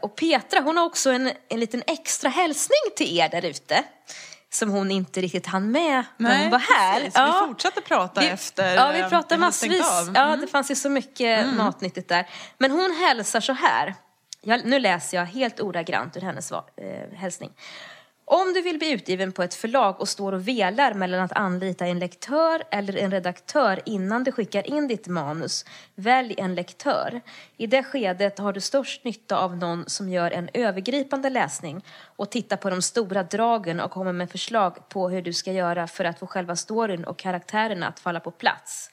[0.02, 3.84] Och Petra, hon har också en, en liten extra hälsning till er där ute.
[4.54, 7.00] Som hon inte riktigt hann med när hon var här.
[7.00, 7.20] precis.
[7.20, 10.02] Vi fortsatte prata Vi- efter Ja, vi eh, pratade massvis.
[10.02, 10.16] Mm.
[10.16, 12.30] Ja, det fanns ju så mycket matnyttigt där.
[12.58, 13.96] Men hon hälsar så här.
[14.42, 16.62] Jag, nu läser jag helt ordagrant ur hennes eh,
[17.16, 17.52] hälsning.
[18.26, 21.88] Om du vill bli utgiven på ett förlag och står och velar mellan att anlita
[21.88, 27.22] en lektör eller en redaktör innan du skickar in ditt manus, välj en lektör.
[27.58, 32.32] I det skedet har du störst nytta av någon som gör en övergripande läsning och
[32.32, 36.06] tittar på de stora dragen och kommer med förslag på hur du ska göra för
[36.06, 38.90] att få själva storyn och karaktärerna att falla på plats.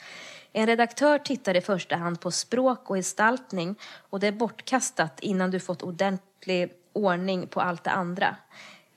[0.53, 3.77] En redaktör tittar i första hand på språk och gestaltning
[4.11, 8.37] och det är bortkastat innan du fått ordentlig ordning på allt det andra.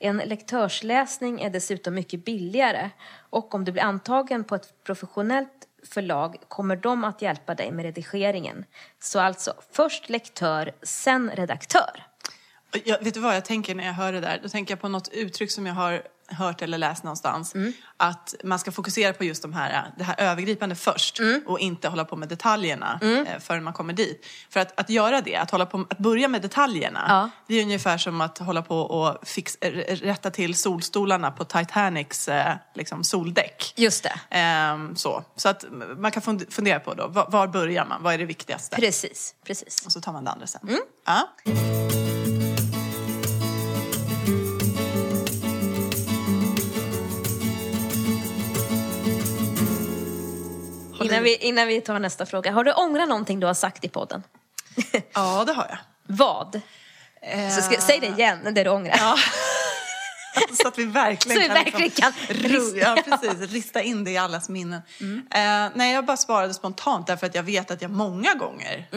[0.04, 2.90] En lektörsläsning är dessutom mycket billigare
[3.30, 7.84] och om du blir antagen på ett professionellt förlag kommer de att hjälpa dig med
[7.84, 8.64] redigeringen.
[8.98, 12.06] Så alltså, först lektör, sen redaktör.
[12.84, 14.40] Jag, vet du vad jag tänker när jag hör det där?
[14.42, 17.54] Då tänker jag på något uttryck som jag har hört eller läst någonstans.
[17.96, 22.04] Att man ska fokusera på just de här, det här övergripande först och inte hålla
[22.04, 24.26] på med detaljerna eh, förrän man kommer dit.
[24.50, 27.30] För att, att göra det, att, hålla på, att börja med detaljerna, Ja.
[27.48, 29.58] det är ungefär som att hålla på och fix,
[29.88, 33.72] rätta till solstolarna på Titanics eh, liksom soldäck.
[33.76, 34.20] Just det.
[34.30, 35.24] Ehm, så.
[35.36, 35.64] så att
[35.96, 38.02] man kan fund- fundera på då, var, var börjar man?
[38.02, 38.76] Vad är det viktigaste?
[38.76, 39.86] Precis, precis.
[39.86, 40.78] Och så tar man det andra sen.
[41.06, 41.28] Ja.
[51.14, 52.52] Innan vi, innan vi tar nästa fråga.
[52.52, 54.22] Har du ångrat någonting du har sagt i podden?
[55.14, 55.78] ja, det har jag.
[56.02, 56.60] Vad?
[57.56, 58.96] Så ska, säg det igen, det du ångrar.
[58.98, 59.16] Ja.
[60.62, 64.18] Så att vi verkligen vi kan, verkligen kan ru- ja, precis, rista in det i
[64.18, 64.80] allas minnen.
[65.34, 68.88] Eh, nej, jag bara svarade spontant därför att jag vet att jag många gånger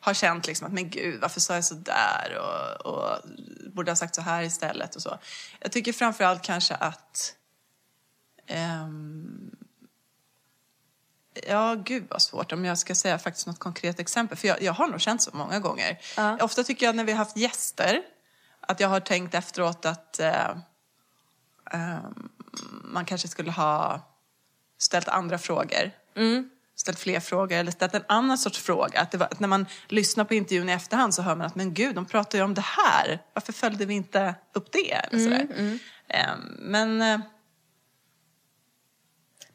[0.00, 3.18] har känt liksom att men gud, varför sa jag så där och, och
[3.74, 5.18] borde ha sagt så här istället och så.
[5.60, 7.34] Jag tycker framförallt kanske att
[8.46, 9.50] ehm,
[11.34, 14.38] Ja, gud vad svårt om jag ska säga faktiskt något konkret exempel.
[14.38, 15.98] För jag, jag har nog känt så många gånger.
[16.16, 16.38] Ja.
[16.40, 18.02] Ofta tycker jag när vi har haft gäster
[18.60, 20.50] att jag har tänkt efteråt att eh,
[21.70, 22.28] ehm,
[22.84, 24.00] man kanske skulle ha
[24.78, 25.90] ställt andra frågor.
[26.76, 29.00] Ställt fler frågor eller ställt en annan sorts fråga.
[29.00, 31.74] Att, var, att när man lyssnar på intervjun i efterhand så hör man att men
[31.74, 33.22] gud, de pratar ju om det här.
[33.34, 34.92] Varför följde vi inte upp det?
[34.92, 35.46] Eller sådär.
[36.08, 37.22] Ehm, men eh, Men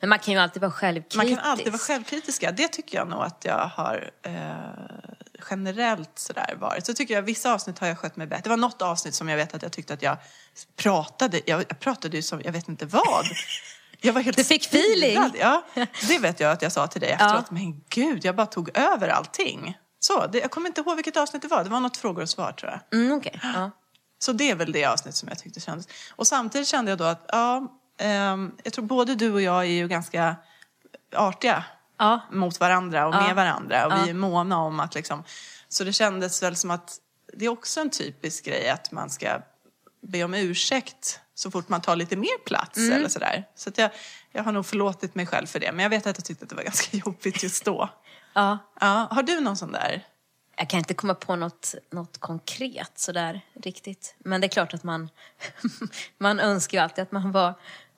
[0.06, 1.18] man kan ju alltid vara självkritisk.
[1.18, 2.52] Man kan alltid vara självkritiska.
[2.52, 4.32] Det tycker jag nog att jag har eh,
[5.50, 6.86] generellt sådär varit.
[6.86, 8.44] Så tycker jag vissa avsnitt har jag skött mig bättre.
[8.44, 10.18] Det var något avsnitt som jag vet att jag tyckte att jag
[10.76, 13.26] pratade, jag, jag pratade ju som jag vet inte vad.
[14.02, 15.32] Jag var helt Du fick feeling.
[15.40, 15.64] Ja,
[16.08, 17.52] det vet jag att jag sa till dig efteråt.
[17.52, 19.78] Men gud, jag bara tog över allting.
[20.00, 21.64] Så, det, jag kommer inte ihåg vilket avsnitt det var.
[21.64, 23.00] Det var något frågor och svar tror jag.
[23.00, 23.40] Mm, okej.
[23.44, 23.72] Ja.
[24.20, 25.88] Så det är väl det avsnitt som jag tyckte kändes.
[26.16, 27.68] Och samtidigt kände jag då att, ja,
[28.64, 30.36] jag tror både du och jag är ju ganska
[31.16, 31.64] artiga
[32.00, 32.20] Ja.
[32.32, 33.34] mot varandra och med Ja.
[33.34, 33.86] varandra.
[33.86, 34.02] Och Ja.
[34.04, 35.24] vi är måna om att liksom...
[35.70, 36.98] Så det kändes väl som att
[37.34, 39.42] det är också en typisk grej att man ska
[40.02, 42.94] be om ursäkt så fort man tar lite mer plats Mm.
[42.94, 43.44] eller sådär.
[43.56, 43.90] Så att jag,
[44.32, 45.72] jag har nog förlåtit mig själv för det.
[45.72, 47.90] Men jag vet att jag tyckte att det var ganska jobbigt just då.
[48.34, 48.58] ja.
[48.80, 50.06] Ja, har du någon sån där?
[50.60, 54.16] Jag kan inte komma på något, något konkret sådär riktigt.
[54.18, 55.10] Men det är klart att man,
[56.18, 57.54] man önskar ju alltid att man var,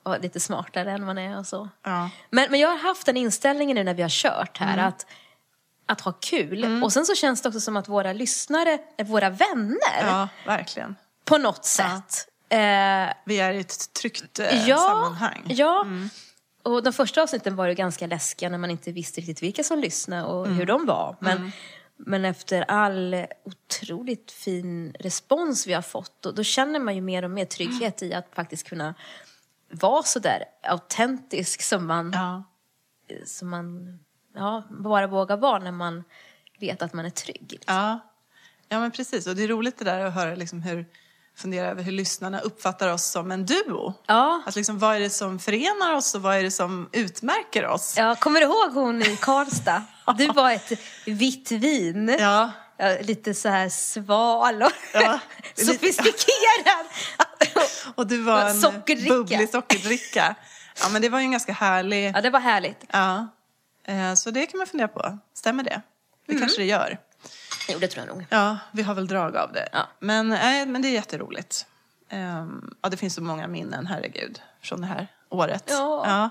[0.09, 1.69] var lite smartare än man är och så.
[1.83, 2.09] Ja.
[2.29, 4.87] Men, men jag har haft den inställningen nu när vi har kört här Mm.
[4.87, 5.05] att,
[5.85, 6.83] att ha kul.
[6.83, 10.95] Och sen så känns det också som att våra lyssnare är våra vänner Ja, verkligen.
[11.25, 12.27] på något sätt.
[12.49, 15.43] Eh, Vi är i ett tryggt eh, ja, sammanhang.
[15.49, 15.85] ja.
[16.63, 19.79] Och de första avsnitten var ju ganska läskiga när man inte visste riktigt vilka som
[19.79, 20.57] lyssnade och Mm.
[20.57, 21.15] hur de var.
[21.19, 21.51] Men,
[21.97, 27.23] men efter all otroligt fin respons vi har fått, då, då känner man ju mer
[27.23, 28.93] och mer trygghet i att faktiskt kunna
[29.71, 32.43] vara så där autentisk som man, Ja.
[33.25, 33.99] som man
[34.35, 36.03] ja, bara vågar vara när man
[36.59, 37.47] vet att man är trygg.
[37.51, 37.75] liksom.
[37.75, 37.99] Ja.
[38.69, 39.27] ja, men precis.
[39.27, 40.85] Och det är roligt det där att höra liksom hur,
[41.35, 43.93] fundera över hur lyssnarna uppfattar oss som en duo.
[44.07, 44.41] Ja.
[44.45, 47.97] Att liksom, vad är det som förenar oss och vad är det som utmärker oss?
[47.97, 49.83] Ja, kommer du ihåg hon i Karlstad?
[50.17, 50.71] Du var ett
[51.05, 52.17] vitt vin.
[52.19, 52.51] Ja.
[52.81, 55.19] Ja, lite så här sval och Ja,
[55.55, 56.85] sofistikerad.
[57.95, 59.13] Och du var en Sockerdricka.
[59.13, 60.35] bubblig sockerdricka.
[60.81, 62.11] Ja, men det var ju en ganska härlig...
[62.15, 62.85] Ja, det var härligt.
[62.91, 63.27] Ja.
[63.83, 65.17] Eh, Så det kan man fundera på.
[65.33, 65.81] Stämmer det?
[66.25, 66.41] Det Mm.
[66.41, 66.97] kanske det gör.
[67.69, 68.25] Jo, det tror jag nog.
[68.29, 69.69] Ja, vi har väl drag av det.
[69.71, 69.87] Ja.
[69.99, 71.65] Men, nej, men det är jätteroligt.
[72.09, 75.63] Ehm, ja, det finns så många minnen, herregud, från det här året.
[75.67, 76.03] Ja.
[76.07, 76.29] ja.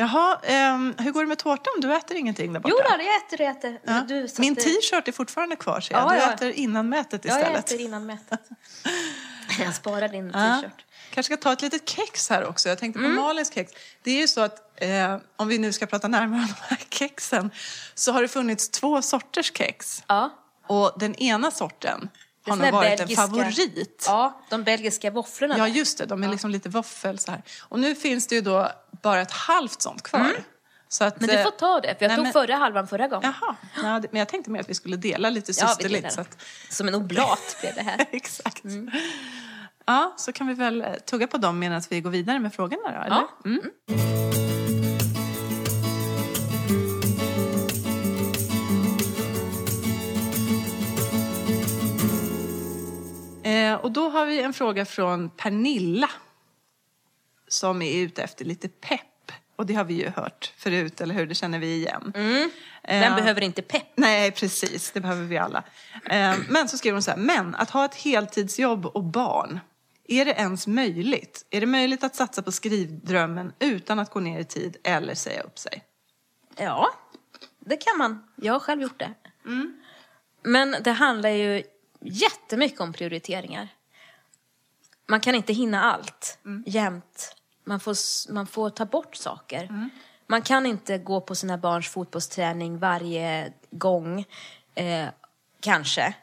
[0.00, 1.72] Jaha, ehm, hur går det med tårtan?
[1.78, 2.74] Du äter ingenting där borta?
[2.78, 3.80] Jo, då, jag äter, jag äter.
[3.84, 4.04] Ja.
[4.08, 6.02] Du Min t-shirt är fortfarande kvar, ser jag.
[6.04, 6.32] Ja, du ja.
[6.32, 7.64] äter innanmätet Ja, jag istället.
[7.66, 8.40] äter innan mätet.
[9.60, 10.84] Jag sparar din t-shirt.
[11.10, 12.68] Kanske ska ta ett litet kex här också.
[12.68, 13.16] Jag tänkte på Mm.
[13.16, 13.72] Malins kex.
[14.02, 16.82] Det är ju så att eh, om vi nu ska prata närmare om de här
[16.90, 17.50] kexen
[17.94, 20.02] så har det funnits två sorters kex.
[20.06, 20.30] Ja.
[20.66, 22.08] Och den ena sorten
[22.50, 24.04] har nog varit belgiska- en favorit.
[24.06, 25.54] Ja, de belgiska våfflorna.
[25.58, 25.70] Ja, där.
[25.70, 26.06] just det.
[26.06, 27.42] De är liksom lite våffel så här.
[27.60, 28.68] Och nu finns det ju då
[29.02, 30.36] bara ett halvt sånt kvar.
[30.88, 31.26] Så att, Mm.
[31.26, 33.34] Men du eh, får ta det, för jag nej, tog men- förra halvan förra gången.
[33.40, 35.94] Jaha, ja, men jag tänkte mer att vi skulle dela lite Ja, systerligt.
[36.02, 36.10] delar.
[36.10, 36.36] så att,
[36.70, 38.06] Som en oblat blev det här.
[38.12, 38.64] exakt.
[38.64, 38.90] Mm.
[39.86, 42.82] Ja, så kan vi väl eh, tugga på dem medan vi går vidare med frågorna
[42.98, 43.16] då, eller?
[43.16, 43.28] Ja.
[43.44, 43.62] Mm.
[53.76, 56.10] Och då har vi en fråga från Pernilla.
[57.48, 59.32] Som är ute efter lite pepp.
[59.56, 61.26] Och det har vi ju hört förut, eller hur?
[61.26, 62.12] Det känner vi igen.
[62.14, 62.50] Vem
[63.02, 63.86] Eh, behöver inte pepp?
[63.94, 64.90] Nej, precis.
[64.90, 65.64] Det behöver vi alla.
[66.10, 67.18] Eh, Men så skriver hon så här.
[67.18, 69.60] Men att ha ett heltidsjobb och barn.
[70.08, 71.46] Är det ens möjligt?
[71.50, 75.42] Är det möjligt att satsa på skrivdrömmen utan att gå ner i tid eller säga
[75.42, 75.84] upp sig?
[76.56, 76.88] Ja,
[77.60, 78.24] det kan man.
[78.36, 79.14] Jag har själv gjort det.
[80.42, 81.62] Men det handlar ju
[82.00, 83.68] jättemycket om prioriteringar.
[85.08, 87.34] Man kan inte hinna allt jämt.
[87.64, 87.96] Man får,
[88.32, 89.90] man får ta bort saker.
[90.26, 94.24] Man kan inte gå på sina barns fotbollsträning varje gång,
[94.74, 95.06] eh,
[95.60, 96.14] kanske.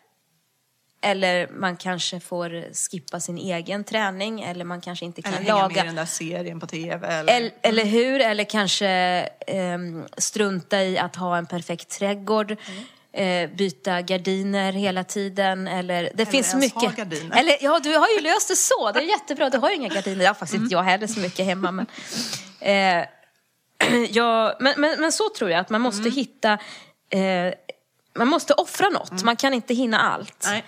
[1.02, 5.56] Eller man kanske får skippa sin egen träning eller man kanske inte kan Eller hänga
[5.56, 7.08] med laga i den där serien på tv?
[7.08, 7.38] Eller?
[7.38, 8.22] eller, eller hur?
[8.22, 8.88] Eller kanske
[9.48, 12.58] ehm, strunta i att ha en perfekt trädgård.
[13.18, 15.68] Eh, byta gardiner hela tiden.
[15.68, 16.82] Eller, det finns ens mycket.
[16.90, 17.38] ha gardiner.
[17.40, 18.92] Eller, ja, du har ju löst det så.
[18.92, 19.50] Det är jättebra.
[19.50, 20.18] Du har ju inga gardiner.
[20.18, 21.72] Det har faktiskt inte jag heller så mycket hemma.
[21.72, 21.86] Men,
[22.60, 23.06] eh,
[24.10, 26.14] ja, men, men, men så tror jag att man måste Mm.
[26.14, 26.54] hitta...
[27.10, 27.54] Eh,
[28.18, 29.24] man måste offra något.
[29.24, 30.48] Man kan inte hinna allt.
[30.48, 30.64] Nej.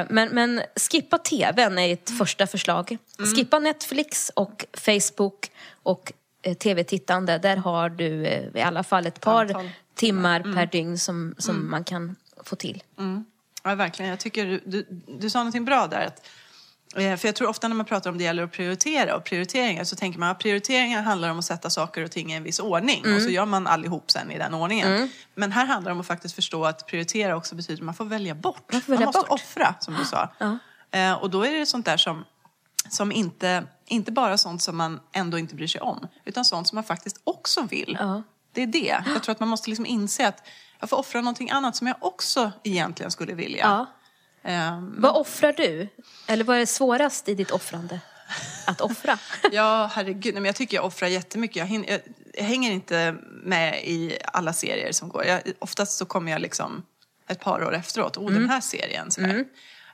[0.00, 2.96] Eh, Men, men skippa tvn är ett första förslag.
[3.36, 5.50] Skippa Netflix och Facebook
[5.82, 6.12] och
[6.42, 7.38] eh, tv-tittande.
[7.38, 9.70] Där har du eh, i alla fall ett par Antal.
[9.98, 12.82] Timmar per dygn som, som man kan få till.
[13.62, 14.10] Ja, verkligen.
[14.10, 14.86] Jag tycker du, du,
[15.18, 16.06] du sa någonting bra där.
[16.06, 16.26] Att,
[16.96, 19.84] eh, för jag tror ofta när man pratar om det gäller att prioritera och prioriteringar
[19.84, 22.60] så tänker man att prioriteringar handlar om att sätta saker och ting i en viss
[22.60, 23.14] ordning.
[23.14, 25.10] Och så gör man allihop sen i den ordningen.
[25.34, 28.04] Men här handlar det om att faktiskt förstå att prioritera också betyder att man får
[28.04, 28.72] välja bort.
[28.72, 29.30] Man får välja måste bort.
[29.30, 30.28] offra, som du sa.
[30.90, 32.24] Eh, och då är det sånt där som
[32.90, 36.76] som inte, inte bara sånt som man ändå inte bryr sig om, utan sånt som
[36.76, 37.96] man faktiskt också vill.
[38.00, 38.22] Ja.
[38.58, 39.02] Det är det.
[39.14, 40.46] Jag tror att man måste liksom inse att
[40.80, 43.58] jag får offra någonting annat som jag också egentligen skulle vilja.
[43.62, 43.86] Ja.
[44.50, 45.88] Ehm, Vad offrar du?
[46.26, 48.00] Eller vad är svårast i ditt offrande?
[48.66, 49.18] Att offra?
[49.52, 50.34] Ja, herregud.
[50.34, 51.56] Nej, men jag tycker jag offrar jättemycket.
[51.56, 52.00] Jag, hinner, jag,
[52.34, 55.24] jag hänger inte med i alla serier som går.
[55.24, 56.82] Jag, oftast så kommer jag liksom
[57.28, 58.16] ett par år efteråt.
[58.16, 59.10] Oh, den här serien.
[59.10, 59.44] Så här.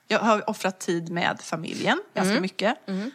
[0.08, 2.88] Jag har offrat tid med familjen ganska mycket.
[2.88, 3.10] Ehm,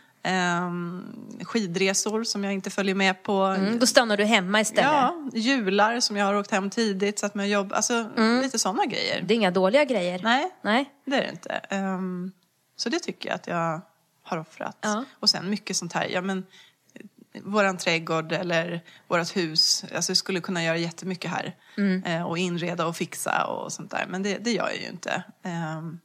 [1.43, 3.43] skidresor som jag inte följer med på.
[3.43, 4.91] Mm, då stannar du hemma istället.
[4.91, 7.73] Ja, jular som jag har åkt hem tidigt, satt med och jobb.
[7.73, 8.09] Alltså
[8.41, 9.21] lite sådana grejer.
[9.21, 10.19] Det är inga dåliga grejer.
[10.23, 10.91] Nej, Nej.
[11.05, 11.49] det är det inte.
[11.49, 12.31] Ehm,
[12.75, 13.81] så det tycker jag att jag
[14.23, 14.77] har offrat.
[14.81, 15.05] Ja.
[15.19, 16.45] Och sen mycket sånt här, ja men
[16.93, 19.85] eh, våran trädgård eller vårat hus.
[19.95, 21.55] Alltså jag skulle kunna göra jättemycket här.
[21.77, 22.03] Mm.
[22.03, 24.05] Eh, och inreda och fixa och sånt där.
[24.09, 25.23] Men det, det gör jag ju inte.
[25.43, 25.99] Ehm,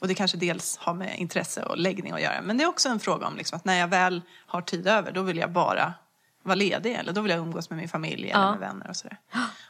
[0.00, 2.42] och det kanske dels har med intresse och läggning att göra.
[2.42, 5.12] Men det är också en fråga om liksom att när jag väl har tid över,
[5.12, 5.94] då vill jag bara
[6.42, 6.92] vara ledig.
[6.94, 8.50] Eller då vill jag umgås med min familj eller Ja.
[8.50, 9.16] med vänner och sådär.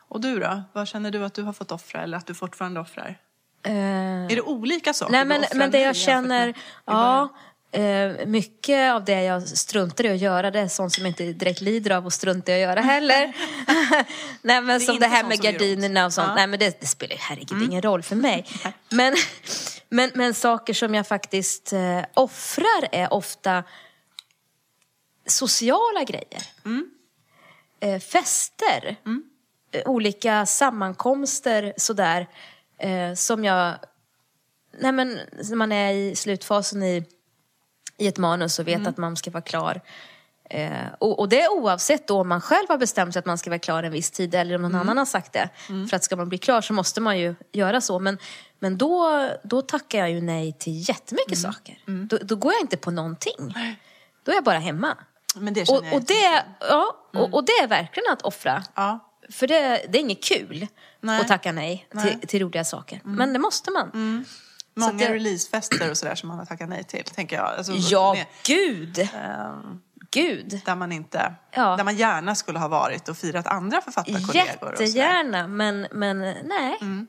[0.09, 0.62] Och du då?
[0.73, 3.19] Vad känner du att du har fått offra eller att du fortfarande offrar?
[3.62, 3.73] Eh,
[4.25, 7.29] Är det olika saker Nej men, men det jag känner, ja,
[7.73, 11.33] eh, mycket av det jag struntar i att göra det är sånt som jag inte
[11.33, 13.33] direkt lider av och struntar i att göra heller.
[14.43, 16.35] nej men som inte det här med som gardinerna och sånt, Ja.
[16.35, 18.47] nej men det, det spelar ju herregud ingen roll för mig.
[18.91, 19.17] Men,
[19.88, 23.64] men, men saker som jag faktiskt eh, offrar är ofta
[25.27, 26.42] sociala grejer.
[27.81, 28.96] Eh, fester.
[29.72, 32.27] Eh, olika sammankomster sådär.
[32.79, 33.75] Eh, som jag...
[34.79, 37.05] Nej men när man är i slutfasen i,
[37.96, 39.81] i ett manus och vet att man ska vara klar.
[40.51, 43.51] Eh, och, och det är oavsett om man själv har bestämt sig att man ska
[43.51, 45.49] vara klar en viss tid eller om någon annan har sagt det.
[45.91, 47.99] För att ska man bli klar så måste man ju göra så.
[47.99, 48.19] Men,
[48.59, 51.79] men då, då tackar jag ju nej till jättemycket saker.
[51.87, 53.55] Då, då går jag inte på någonting.
[54.25, 54.97] Då är jag bara hemma.
[55.35, 58.63] Men det Och, och, det, ja, och, och det är verkligen att offra.
[58.75, 59.13] Ja.
[59.31, 60.67] För det, det är inget kul
[61.01, 61.21] Nej.
[61.21, 62.07] att tacka nej, Nej.
[62.09, 62.21] Mm.
[62.21, 63.01] Till, till roliga saker.
[63.05, 64.25] Men det måste man.
[64.75, 67.47] Många att det- releasefester och sådär som man har tackat nej till, tänker jag.
[67.47, 68.99] Alltså, Ja, med, gud!
[68.99, 70.61] ehm, Gud!
[70.64, 71.77] där man inte, Ja.
[71.77, 74.71] där man gärna skulle ha varit och firat andra författarkollegor.
[74.71, 76.79] Jättegärna, men, men nej.
[76.81, 77.07] Mm.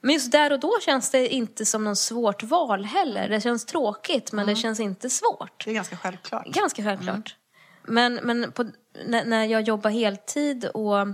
[0.00, 3.28] Men just där och då känns det inte som något svårt val heller.
[3.28, 4.62] Det känns tråkigt, men det Mm.
[4.62, 5.64] känns inte svårt.
[5.64, 6.46] Det är ganska självklart.
[6.46, 7.36] Ganska självklart.
[7.82, 8.70] Men, men på,
[9.06, 11.06] när, när jag jobbade heltid och,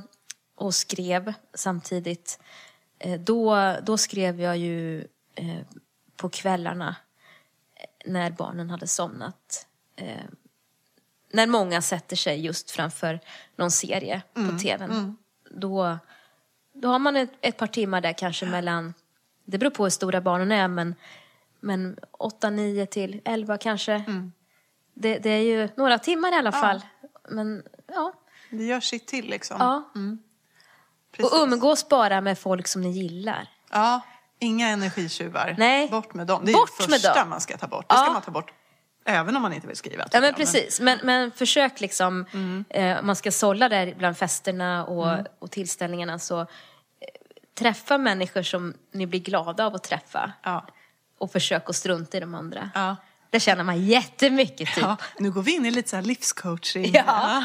[0.56, 2.38] och skrev samtidigt,
[2.98, 5.00] eh, då, då skrev jag ju
[5.34, 5.60] eh,
[6.16, 6.96] på kvällarna
[7.74, 9.66] eh, när barnen hade somnat.
[11.34, 13.20] När många sätter sig just framför
[13.56, 15.16] någon serie på tvn.
[15.50, 15.98] Då,
[16.72, 18.94] då har man ett, ett par timmar där kanske mellan,
[19.44, 20.94] det beror på hur stora barnen är, men,
[21.60, 24.04] men 8, 9 till 11 kanske.
[24.94, 26.80] Det, det är ju några timmar i alla fall.
[27.28, 28.12] Men ja,
[28.50, 29.56] Det gör sitt till liksom.
[29.60, 29.90] ja.
[31.12, 31.32] Precis.
[31.32, 33.48] Och umgås bara med folk som ni gillar.
[33.70, 34.00] Ja,
[34.38, 35.54] inga energitjuvar.
[35.58, 35.88] Nej.
[35.88, 36.42] Bort med dem.
[36.44, 37.28] Det är Bort det med första dem.
[37.30, 37.88] man ska ta bort.
[37.88, 38.12] Det ska Ja.
[38.12, 38.52] man ta bort
[39.04, 40.04] även om man inte vill skriva.
[40.12, 40.36] Ja men jag.
[40.36, 42.26] precis, men, men försök liksom,
[42.68, 46.46] eh, om man ska sålla där bland festerna och, och tillställningarna så eh,
[47.58, 50.32] träffa människor som ni blir glada av att träffa.
[50.42, 50.66] Ja.
[51.18, 52.70] Och försök att strunta i de andra.
[52.74, 52.96] Ja.
[53.34, 54.82] Det känner man jättemycket typ.
[54.84, 56.92] Ja, nu går vi in i lite så här livscoaching.
[56.94, 57.44] Ja.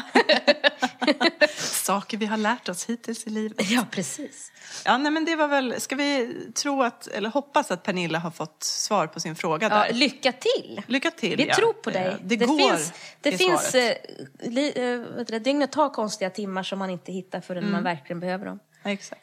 [1.58, 3.70] Saker vi har lärt oss hittills i livet.
[3.70, 4.52] Ja, precis.
[4.84, 8.30] Ja, nej, men det var väl, ska vi tro att, eller hoppas att Pernilla har
[8.30, 9.92] fått svar på sin fråga Ja, där?
[9.92, 10.82] lycka till!
[10.86, 11.36] Lycka till.
[11.36, 11.54] Vi ja.
[11.54, 12.06] tror på dig.
[12.06, 13.96] Eh, Det, går finns, det finns eh,
[14.40, 17.72] li, eh, det, dygnet har konstiga timmar som man inte hittar förrän Mm.
[17.72, 18.58] man verkligen behöver dem.
[18.82, 19.22] Ja, exakt.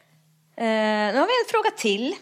[0.58, 2.16] Eh, nu har vi en fråga till.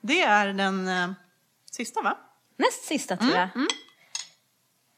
[0.00, 1.08] Det är den eh,
[1.74, 2.18] sista, va?
[2.56, 3.66] Näst sista tror Mm, jag.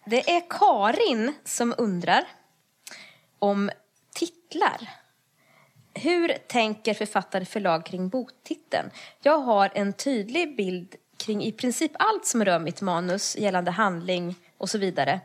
[0.05, 2.25] Det är Karin som undrar
[3.39, 3.71] om
[4.15, 4.91] titlar.
[5.95, 8.91] Hur tänker författare förlag kring boktiteln?
[9.23, 14.35] Jag har en tydlig bild kring i princip allt som rör mitt manus gällande handling
[14.59, 15.21] och så vidare.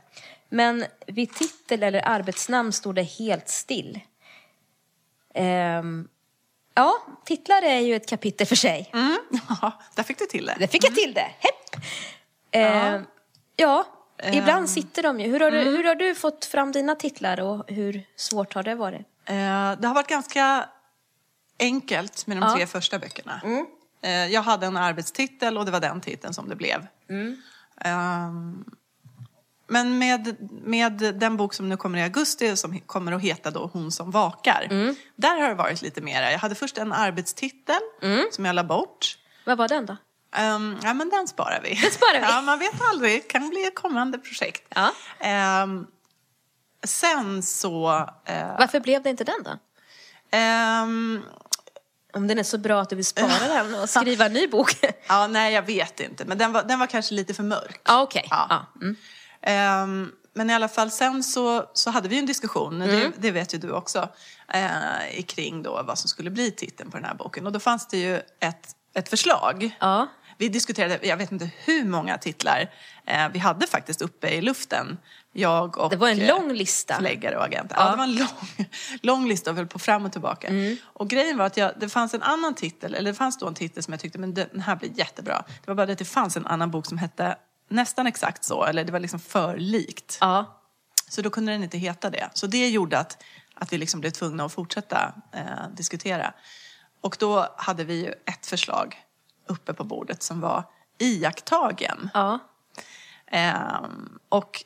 [0.49, 3.99] Men vid titel eller arbetsnamn står det helt still.
[5.33, 6.07] Ehm,
[6.73, 6.93] ja,
[7.25, 8.89] titlar är ju ett kapitel för sig.
[8.93, 9.17] Mm.
[9.61, 10.55] Ja, där fick du till det.
[10.59, 11.31] Det fick jag till det.
[11.39, 11.83] Hepp.
[12.51, 13.01] Eh,
[13.55, 13.85] ja,
[14.33, 15.27] ibland sitter de ju.
[15.31, 18.75] Hur har, du, hur har du fått fram dina titlar och hur svårt har det
[18.75, 19.07] varit?
[19.25, 19.35] Eh,
[19.79, 20.65] det har varit ganska
[21.59, 22.55] enkelt med de Ja.
[22.55, 23.41] tre första böckerna.
[24.03, 26.87] Eh, jag hade en arbetstitel och det var den titeln som det blev.
[27.81, 28.65] Ehm,
[29.71, 33.69] men med, med den bok som nu kommer i augusti som kommer att heta då
[33.73, 34.67] Hon som vakar.
[35.15, 36.31] Där har det varit lite mera.
[36.31, 37.79] Jag hade först en arbetstitel
[38.31, 39.17] som jag la bort.
[39.45, 39.97] Vad var den då?
[40.35, 41.69] Ehm, ja, men den sparar vi.
[41.81, 42.25] Den sparar vi.
[42.31, 43.13] Ja, man vet aldrig.
[43.23, 44.63] Det kan bli ett kommande projekt.
[44.75, 44.91] Ja.
[45.19, 45.85] Ehm,
[46.83, 47.89] sen så...
[48.25, 49.57] eh, Varför blev det inte den då?
[50.31, 51.21] ehm,
[52.13, 54.75] Om den är så bra att du vill spara den och skriva en ny bok?
[55.07, 56.25] ja, nej, jag vet inte.
[56.25, 57.81] Men den var, den var kanske lite för mörk.
[57.85, 58.27] Ja, okej.
[58.29, 58.47] Ja.
[58.49, 58.65] Ja.
[58.81, 58.95] Mm.
[59.41, 62.95] Ehm, men i alla fall sen så, så hade vi en diskussion, Mm.
[62.99, 64.09] det, det vet ju du också,
[64.53, 67.45] eh, kring då vad som skulle bli titeln på den här boken.
[67.45, 69.77] Och då fanns det ju ett, ett förslag.
[69.79, 70.07] Ja.
[70.37, 72.69] Vi diskuterade, jag vet inte hur många titlar
[73.05, 74.97] eh, vi hade faktiskt uppe i luften.
[75.33, 76.95] Jag och Det var en eh, lång lista.
[76.95, 77.75] förläggare och agenter.
[77.79, 77.85] Ja.
[77.85, 77.91] Ja.
[77.91, 78.65] det var en lång,
[79.01, 80.47] lång lista och höll på fram och tillbaka.
[80.47, 80.77] Mm.
[80.83, 83.53] Och grejen var att jag, det fanns en annan titel, eller det fanns då en
[83.53, 85.43] titel som jag tyckte, men den här blir jättebra.
[85.47, 87.35] Det var bara det att det fanns en annan bok som hette
[87.71, 90.17] nästan exakt så, eller det var liksom för likt.
[90.21, 90.57] Ja.
[91.09, 92.29] Så då kunde den inte heta det.
[92.33, 93.23] Så det gjorde att,
[93.55, 96.33] att vi liksom blev tvungna att fortsätta eh, diskutera.
[97.01, 99.01] Och då hade vi ju ett förslag
[99.47, 100.63] uppe på bordet som var
[100.99, 102.09] iakttagen.
[102.13, 102.39] ja.
[103.31, 104.63] Ehm, och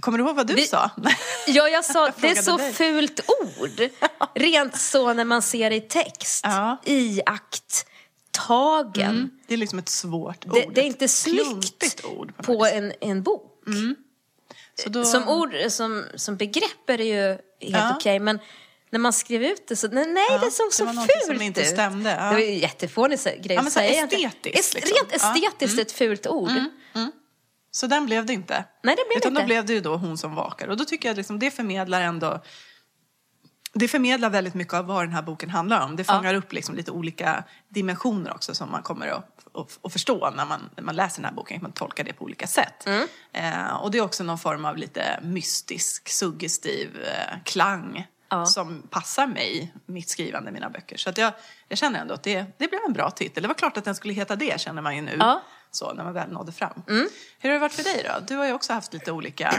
[0.00, 0.90] kommer du ihåg vad du Vi- sa?
[1.46, 2.72] Ja, jag sa det är så dig.
[2.72, 3.20] fult
[3.60, 3.90] ord.
[4.34, 6.40] Rent så när man ser det i text.
[6.44, 6.76] Ja.
[8.38, 9.10] Iakttagen.
[9.10, 10.54] Mm, det är liksom ett svårt ord.
[10.54, 12.36] Det, det är inte snyggt ord.
[12.36, 13.46] På, på en, en bok.
[14.82, 17.96] Så då, Som ord, som, som begrepp är det ju helt Ja.
[17.96, 18.38] okej, men
[18.90, 21.36] när man skrev ut det så, nej, Ja, det såg det så var någonting fult
[21.38, 21.66] som inte ut.
[21.66, 22.24] stämde, ja.
[22.26, 24.04] Det var ju jättefånig grej Ja, att säga.
[24.04, 24.96] estetiskt, Es- liksom.
[24.96, 25.28] Rent Ja.
[25.30, 25.44] Mm.
[25.44, 26.50] estetiskt ett fult ord.
[27.72, 28.64] Så den blev det inte.
[28.82, 29.42] Nej, det blev Utan inte.
[29.42, 30.68] då blev det ju då hon som vakar.
[30.68, 32.42] Och då tycker jag liksom, det förmedlar ändå
[33.72, 35.96] det förmedlar väldigt mycket av vad den här boken handlar om.
[35.96, 40.30] Det fångar upp liksom lite olika dimensioner också som man kommer att, att, att förstå
[40.36, 41.62] när man, när man läser den här boken.
[41.62, 42.86] Man tolkar det på olika sätt.
[42.86, 43.06] Mm.
[43.32, 48.46] Eh, och det är också någon form av lite mystisk, suggestiv eh, klang Ja.
[48.46, 50.96] som passar mig, mitt skrivande mina böcker.
[50.96, 51.32] Så att jag,
[51.68, 53.42] jag känner ändå att det, det blev en bra titel.
[53.42, 55.16] Det var klart att den skulle heta det, känner man ju nu.
[55.18, 55.30] Ja.
[55.30, 55.42] Mm.
[55.70, 56.82] Så, när man väl nådde fram.
[56.86, 57.08] Hur
[57.42, 58.24] har det varit för dig då?
[58.28, 59.54] Du har ju också haft lite olika...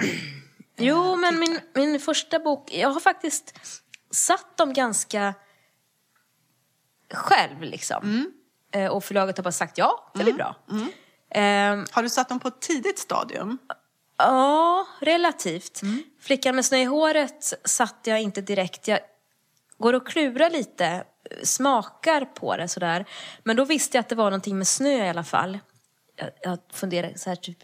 [0.78, 3.60] Jo, men min, min första bok, jag har faktiskt
[4.12, 5.34] satt dem ganska
[7.14, 8.32] själv liksom.
[8.74, 10.56] Eh, Och förlaget har bara sagt ja, det blir bra.
[11.30, 13.58] Ehm, Har du satt dem på ett tidigt stadium?
[14.18, 15.82] Ja, relativt.
[16.20, 18.88] Flickan med snö i håret satte jag inte direkt.
[18.88, 19.00] Jag
[19.78, 21.04] går och klurar lite,
[21.44, 23.06] smakar på det sådär.
[23.44, 25.60] Men då visste jag att det var någonting med snö i alla fall.
[26.16, 27.58] Jag, jag funderade så här typ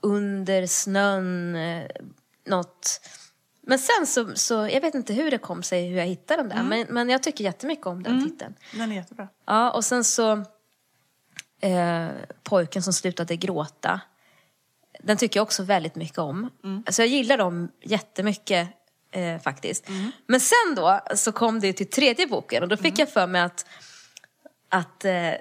[0.00, 1.86] under snön, eh,
[2.46, 3.00] något.
[3.68, 6.48] Men sen så, så, jag vet inte hur det kom sig, hur jag hittade den
[6.48, 6.62] där.
[6.62, 8.54] Men, men jag tycker jättemycket om den titeln.
[8.72, 9.28] Den är jättebra.
[9.46, 10.32] Ja, och sen så
[11.60, 12.08] eh,
[12.42, 14.00] Pojken som slutade gråta.
[15.00, 16.50] Den tycker jag också väldigt mycket om.
[16.86, 18.68] Alltså jag gillar dem jättemycket
[19.10, 19.88] eh, faktiskt.
[20.26, 23.40] Men sen då så kom det till tredje boken och då fick jag för mig
[23.40, 23.66] att,
[24.68, 25.32] att, eh,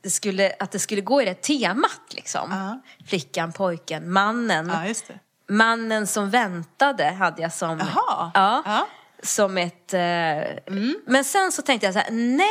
[0.00, 2.50] det skulle, att det skulle gå i det temat liksom.
[2.50, 2.80] Ja.
[3.06, 4.68] Flickan, pojken, mannen.
[4.68, 5.18] Ja, just det.
[5.48, 8.30] Mannen som väntade hade jag som, Jaha.
[8.34, 8.86] Ja, Ja.
[9.22, 9.94] som ett...
[9.94, 10.00] Eh,
[11.06, 12.48] Men sen så tänkte jag så här, nej,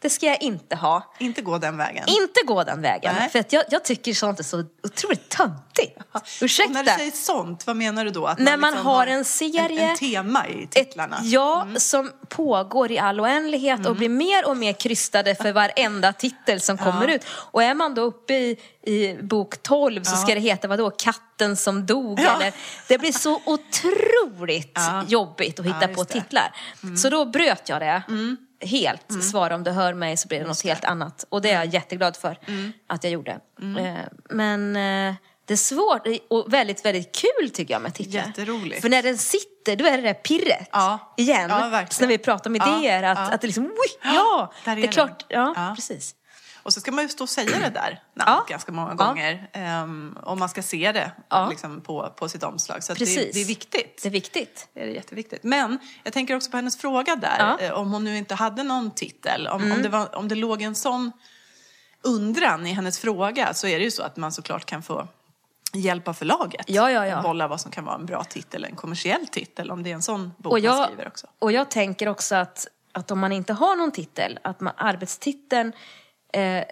[0.00, 1.14] det ska jag inte ha.
[1.18, 2.04] Inte gå den vägen.
[2.08, 3.14] Inte gå den vägen.
[3.18, 3.28] Nej.
[3.30, 5.98] För att jag, jag tycker sånt är så otroligt töntigt.
[6.40, 6.68] Ursäkta.
[6.70, 8.26] Och när du säger sånt, vad menar du då?
[8.26, 11.18] Att När man liksom har en serie- En, en tema i ett, titlarna?
[11.22, 16.60] ja, som pågår i all oändlighet och blir mer och mer krystade för varenda titel
[16.60, 17.24] som kommer ut.
[17.28, 21.56] Och är man då uppe i, i bok 12 så ska det heta vadå, katten
[21.56, 22.36] som dog Ja.
[22.36, 22.52] eller
[22.88, 25.04] Det blir så otroligt Ja.
[25.08, 26.52] jobbigt att hitta Ja, på titlar.
[26.96, 28.02] Så då bröt jag det.
[28.60, 29.22] Helt.
[29.30, 31.24] Svara om du hör mig så blir det något helt annat.
[31.28, 32.38] Och det är jag jätteglad för
[32.88, 33.30] att jag gjorde.
[33.78, 33.94] Eh,
[34.30, 38.22] Men eh, det är svårt och väldigt, väldigt kul tycker jag med titlar.
[38.26, 38.82] Jätteroligt.
[38.82, 41.14] För när den sitter, då är det det pirret Ja.
[41.16, 41.50] igen.
[41.50, 41.68] Ja,
[42.00, 43.24] när vi pratar om Ja, idéer, att, ja.
[43.34, 45.24] att det liksom, ja, där det är klart.
[45.28, 45.38] den.
[45.38, 45.72] Ja, Ja.
[45.74, 46.14] precis.
[46.66, 48.46] Och så ska man ju stå och säga det där Ja.
[48.48, 49.04] ganska många Ja.
[49.06, 49.50] gånger.
[49.84, 51.48] Um, och man ska se det Ja.
[51.48, 52.84] liksom, på, på sitt omslag.
[52.84, 53.34] Så att det, Precis.
[53.34, 54.00] det är viktigt.
[54.02, 54.68] Det är viktigt.
[54.74, 55.42] Det är jätteviktigt.
[55.44, 57.36] Men jag tänker också på hennes fråga där.
[57.38, 57.58] Ja.
[57.58, 57.64] Mm.
[57.72, 59.46] eh, Om hon nu inte hade någon titel.
[59.46, 61.12] Om, om, det, var, om det låg en sån
[62.02, 65.08] undran i hennes fråga så är det ju så att man såklart kan få
[65.72, 66.64] hjälp av förlaget.
[66.68, 67.22] Ja, ja, ja.
[67.22, 69.70] Bolla vad som kan vara en bra titel, en kommersiell titel.
[69.70, 71.26] Om det är en sån bok Och man jag, skriver också.
[71.38, 75.72] och jag tänker också att, att om man inte har någon titel, att man, arbetstiteln
[76.36, 76.64] eh,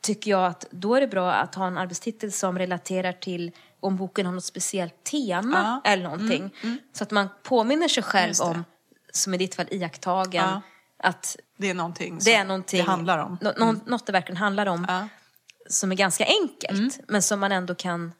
[0.00, 3.96] tycker jag att då är det bra att ha en arbetstitel som relaterar till om
[3.96, 5.90] boken har något speciellt tema Ja.
[5.90, 6.54] eller någonting.
[6.92, 8.64] Så att man påminner sig själv om,
[9.12, 10.44] som i ditt fall, iakttagen.
[10.48, 10.60] Ja.
[11.02, 13.38] Att Det är någonting det är någonting, det handlar om.
[13.40, 14.84] Nå, nå, Något det verkligen handlar om.
[14.88, 15.08] Ja,
[15.68, 18.12] Som är ganska enkelt, men som man ändå kan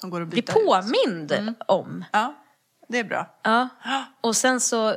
[0.00, 0.66] som går att bli byta ut.
[0.66, 2.04] påmind om.
[2.12, 2.34] Ja,
[2.88, 3.38] det är bra.
[3.42, 3.68] Ja.
[4.20, 4.96] Och sen så eh,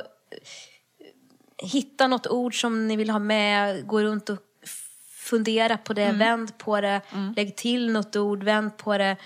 [1.62, 4.38] hitta något ord som ni vill ha med, gå runt och
[5.30, 7.00] fundera på det, vänd på det,
[7.36, 9.16] lägg till något ord, vänd på det.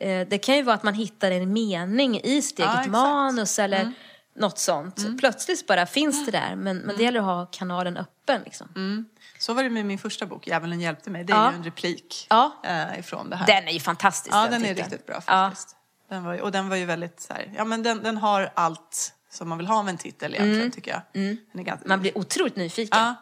[0.00, 2.92] Eh, det kan ju vara att man hittar en mening i sitt Ja, eget exakt.
[2.92, 3.92] manus eller
[4.36, 5.18] något sånt.
[5.20, 8.42] Plötsligt bara finns det där, men, men det gäller att ha kanalen öppen.
[8.44, 9.06] Liksom.
[9.38, 11.24] Så var det med min första bok, Djävulen hjälpte mig.
[11.24, 11.50] Det är Ja.
[11.52, 12.52] ju en replik Ja.
[12.64, 13.46] eh, ifrån det här.
[13.46, 14.34] Den är ju fantastisk.
[14.34, 15.20] ja, den den är riktigt bra Ja.
[15.20, 15.76] faktiskt.
[16.08, 19.12] Den var, och den var ju väldigt så här, ja men den, den har allt
[19.30, 21.22] som man vill ha med en titel egentligen tycker jag.
[21.22, 21.88] Är ganska, Mm.
[21.88, 22.98] Man blir otroligt nyfiken.
[22.98, 23.14] Ja.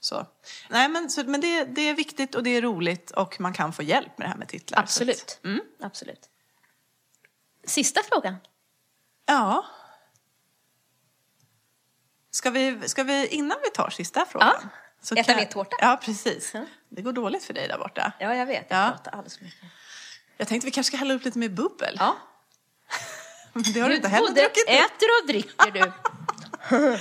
[0.00, 0.26] Så.
[0.68, 3.72] Nej, men, så, men det, det är viktigt och det är roligt och man kan
[3.72, 4.78] få hjälp med det här med titlar.
[4.78, 5.40] Absolut.
[5.44, 6.28] att- Absolut.
[7.64, 8.36] Sista frågan.
[9.26, 9.64] Ja.
[12.30, 14.54] Ska vi, ska vi, innan vi tar sista frågan.
[14.62, 14.68] Ja.
[15.02, 15.76] så Äta mer tårta.
[15.80, 16.52] Ja, precis.
[16.88, 18.12] Det går dåligt för dig där borta.
[18.18, 18.66] Ja, jag vet.
[18.70, 18.90] Jag Ja.
[18.90, 19.64] pratar alldeles för mycket.
[20.36, 21.96] Jag tänkte vi kanske ska hälla upp lite mer bubbel.
[21.98, 22.16] Ja.
[23.52, 24.62] Men det har du inte heller druckit.
[24.62, 24.68] upp.
[24.70, 25.92] äter och dricker du.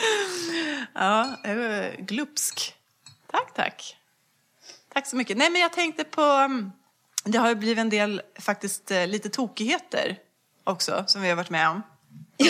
[0.93, 2.75] Ja, eh, glupsk.
[3.31, 3.95] Tack, tack.
[4.93, 5.37] Tack så mycket.
[5.37, 6.21] Nej, men jag tänkte på...
[6.21, 6.71] mm,
[7.23, 10.17] Det har ju blivit en del faktiskt eh, lite tokigheter
[10.63, 11.81] också som vi har varit med om.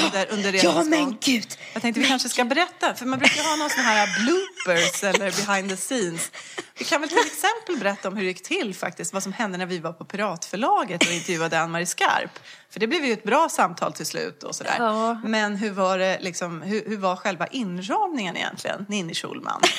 [0.06, 1.58] Under, under ja, men gud.
[1.74, 5.46] Jag tänkte vi kanske ska berätta, för man brukar ha någon sån här bloopers eller
[5.46, 6.32] behind the scenes.
[6.80, 9.58] Vi kan väl till exempel berätta om hur det gick till faktiskt, vad som hände
[9.58, 12.40] när vi var på Piratförlaget och intervjuade Ann-Marie Skarp.
[12.70, 14.76] För det blev ju ett bra samtal till slut och sådär.
[14.80, 15.22] Ja.
[15.24, 19.62] Men hur var det liksom, hur, hur var själva inramningen egentligen, Ninni Schulman?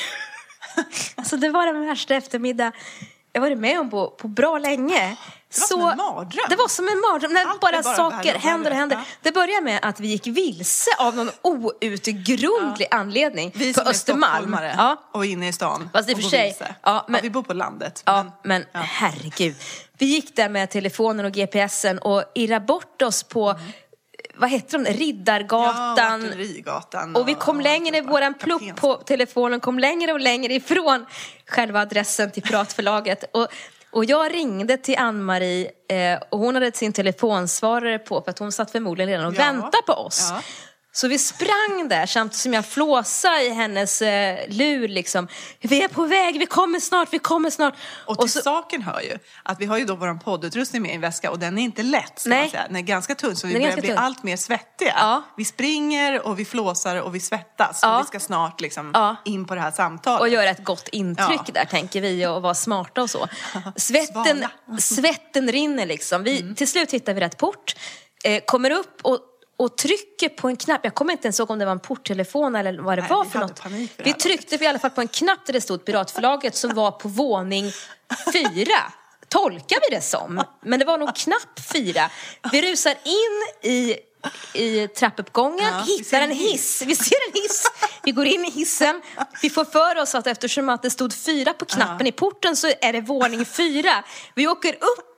[1.17, 2.73] Alltså, det var den värsta eftermiddag
[3.33, 5.17] jag varit med om på, på bra länge.
[5.55, 6.45] Det var som en mardröm.
[6.51, 7.33] Det var som en mardröm.
[7.33, 8.97] När Allt bara, bara saker händer och händer.
[8.97, 9.03] Ja.
[9.23, 14.33] Det började med att vi gick vilse av någon outgrundlig anledning Vi på Östermalm.
[14.35, 14.97] stockholmare Ja.
[15.13, 15.91] och inne i stan.
[15.93, 18.03] Fast i och och för sig- ja, men- vi bor på landet.
[18.07, 19.57] Ja, men- men herregud.
[19.99, 23.55] Vi gick där med telefonen och GPSen och irrade bort oss på,
[24.41, 26.25] vad heter de, Ja, Riddargatan.
[26.25, 27.17] Artillerigatan.
[27.17, 28.11] och vi kom längre, alltihopa.
[28.13, 31.07] våran plupp på telefonen kom längre och längre ifrån
[31.47, 33.25] själva adressen till Piratförlaget.
[33.33, 33.49] Och,
[33.91, 38.53] och jag ringde till Ann-Marie eh, och hon hade sin telefonsvarare på för att hon
[38.53, 39.39] satt förmodligen redan och Ja.
[39.45, 40.29] väntade på oss.
[40.31, 40.41] Ja.
[40.93, 45.29] Så vi sprang där samtidigt som jag flåsade i hennes eh, lur liksom.
[45.61, 47.75] Vi är på väg, vi kommer snart, vi kommer snart.
[48.07, 50.95] Och till så- saken hör ju att vi har ju då vår poddutrustning med i
[50.95, 52.41] en väska och den är inte lätt ska Nej.
[52.41, 52.65] man säga.
[52.67, 53.99] Den är ganska tunn så vi Den börjar bli tunn.
[53.99, 54.93] allt mer svettiga.
[54.97, 55.23] Ja.
[55.37, 57.97] Vi springer och vi flåsar och vi svettas Ja.
[57.97, 59.17] och vi ska snart liksom Ja.
[59.25, 60.21] in på det här samtalet.
[60.21, 61.53] och göra ett gott intryck Ja.
[61.55, 63.29] där tänker vi och vara smarta och så.
[63.77, 64.45] Svetten,
[64.81, 66.23] svetten rinner liksom.
[66.23, 66.55] Vi, Mm.
[66.55, 67.75] Till slut hittar vi rätt port,
[68.25, 69.19] eh, kommer upp och,
[69.61, 70.81] och trycker på en knapp.
[70.85, 73.25] Jag kommer inte ens ihåg om det var en porttelefon eller vad det Nej, var
[73.25, 73.59] för något.
[73.59, 76.91] för Vi tryckte i alla fall på en knapp där det stod Piratförlaget som var
[76.91, 77.73] på våning
[78.33, 78.93] fyra.
[79.29, 80.43] Tolkar vi det som.
[80.63, 82.11] Men det var nog knapp fyra.
[82.53, 83.97] Vi rusar in i
[84.55, 86.83] i trappuppgången, Ja, vi ser hittar en hiss.
[86.87, 87.65] Vi ser en hiss.
[88.03, 89.03] Vi går in i hissen.
[89.43, 92.69] Vi får för oss att eftersom att det stod fyra på knappen i porten så
[92.81, 94.05] är det våning fyra.
[94.35, 95.10] Vi åker upp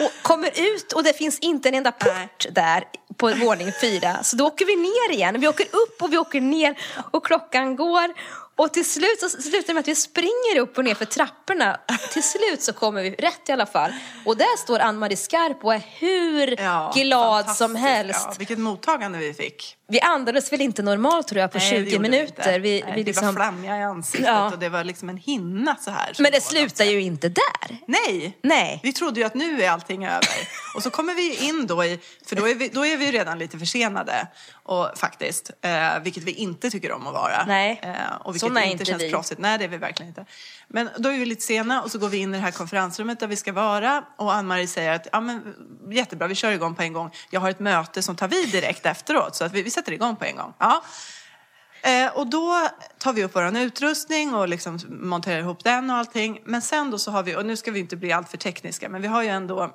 [0.00, 2.84] och kommer ut och det finns inte en enda port där
[3.16, 4.22] på våning fyra.
[4.22, 5.40] Så då åker vi ner igen.
[5.40, 6.78] Vi åker upp och vi åker ner
[7.10, 8.14] och klockan går.
[8.56, 11.80] Och till slut så slutar det med att vi springer upp och ner för trapporna.
[12.12, 13.92] Till slut så kommer vi rätt i alla fall.
[14.24, 18.26] Och där står Ann-Marie Skarp och är hur Ja, glad som helst.
[18.28, 19.76] Ja, vilket mottagande vi fick.
[19.88, 22.60] Vi andades väl inte normalt tror jag på Nej, det 20 gjorde minuter.
[22.60, 22.82] Vi.
[22.82, 23.26] Nej, vi liksom...
[23.26, 24.50] var flammiga i ansiktet Ja.
[24.52, 26.12] och det var liksom en hinna så här.
[26.18, 27.78] Men det slutar ju inte där.
[27.86, 28.38] Nej.
[28.42, 28.80] Nej.
[28.82, 30.48] Vi trodde ju att nu är allting över.
[30.76, 33.38] Och så kommer vi in då i, för då är vi, då är vi redan
[33.38, 34.28] lite försenade.
[34.52, 37.44] Och faktiskt, eh, vilket vi inte tycker om att vara.
[37.46, 37.80] Nej.
[37.82, 39.10] Eh, och vilket inte inte känns vi.
[39.10, 39.40] proffsigt.
[39.40, 40.26] Nej, det är vi verkligen inte.
[40.68, 43.20] Men då är vi lite sena och så går vi in i det här konferensrummet
[43.20, 44.04] där vi ska vara.
[44.16, 45.54] Och Ann-Marie säger att ja, men,
[45.90, 47.10] jättebra, vi kör igång på en gång.
[47.30, 49.36] Jag har ett möte som tar vid direkt efteråt.
[49.36, 50.54] Så att vi sätter igång på en gång.
[50.58, 50.84] Ja.
[51.82, 52.68] Eh, och då
[52.98, 56.42] tar vi upp vår utrustning och liksom monterar ihop den och allting.
[56.44, 59.02] Men sen då så har vi, och nu ska vi inte bli alltför tekniska, men
[59.02, 59.74] vi har ju ändå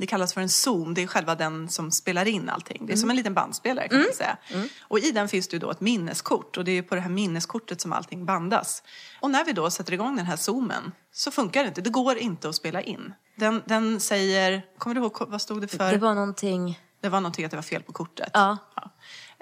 [0.00, 2.86] det kallas för en Zoom, det är själva den som spelar in allting.
[2.86, 4.36] Det är som en liten bandspelare kan man säga.
[4.80, 7.00] Och i den finns det ju då ett minneskort och det är ju på det
[7.00, 8.82] här minneskortet som allting bandas.
[9.20, 12.16] Och när vi då sätter igång den här Zoomen så funkar det inte, det går
[12.16, 13.14] inte att spela in.
[13.36, 15.92] Den, den säger, kommer du ihåg vad stod det för?
[15.92, 16.80] Det var någonting...
[17.00, 18.30] Det var någonting att det var fel på kortet.
[18.32, 18.58] Ja.
[18.76, 18.86] Eh,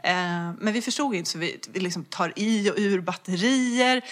[0.04, 4.04] Eh, men vi förstod inte så vi, vi liksom tar i och ur batterier.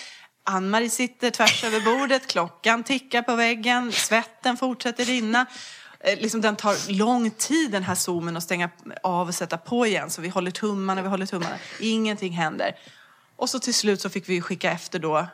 [0.44, 5.46] Ann-Marie sitter tvärs över bordet, klockan tickar på väggen, svetten fortsätter rinna.
[6.00, 8.70] Eh, liksom den tar lång tid den här zoomen att stänga
[9.02, 10.10] av och sätta på igen.
[10.10, 11.56] Så vi håller tummarna, vi håller tummarna.
[11.80, 12.76] Ingenting händer.
[13.36, 15.26] Och så till slut så fick vi skicka efter då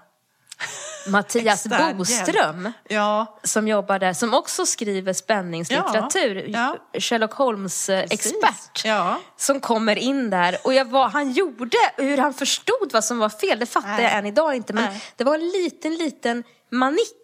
[1.11, 2.73] Mattias extern Boström.
[2.89, 6.49] Ja, som jobbar där, som också skriver spänningslitteratur.
[6.49, 8.85] Ja, Sherlock Holmes-expert.
[8.85, 9.21] Ja.
[9.37, 10.57] Som kommer in där.
[10.65, 14.05] Och jag var, han gjorde, hur han förstod vad som var fel, det fattar Nej.
[14.05, 14.73] jag än idag inte.
[14.73, 15.03] Men Nej.
[15.17, 17.15] det var en liten, liten manick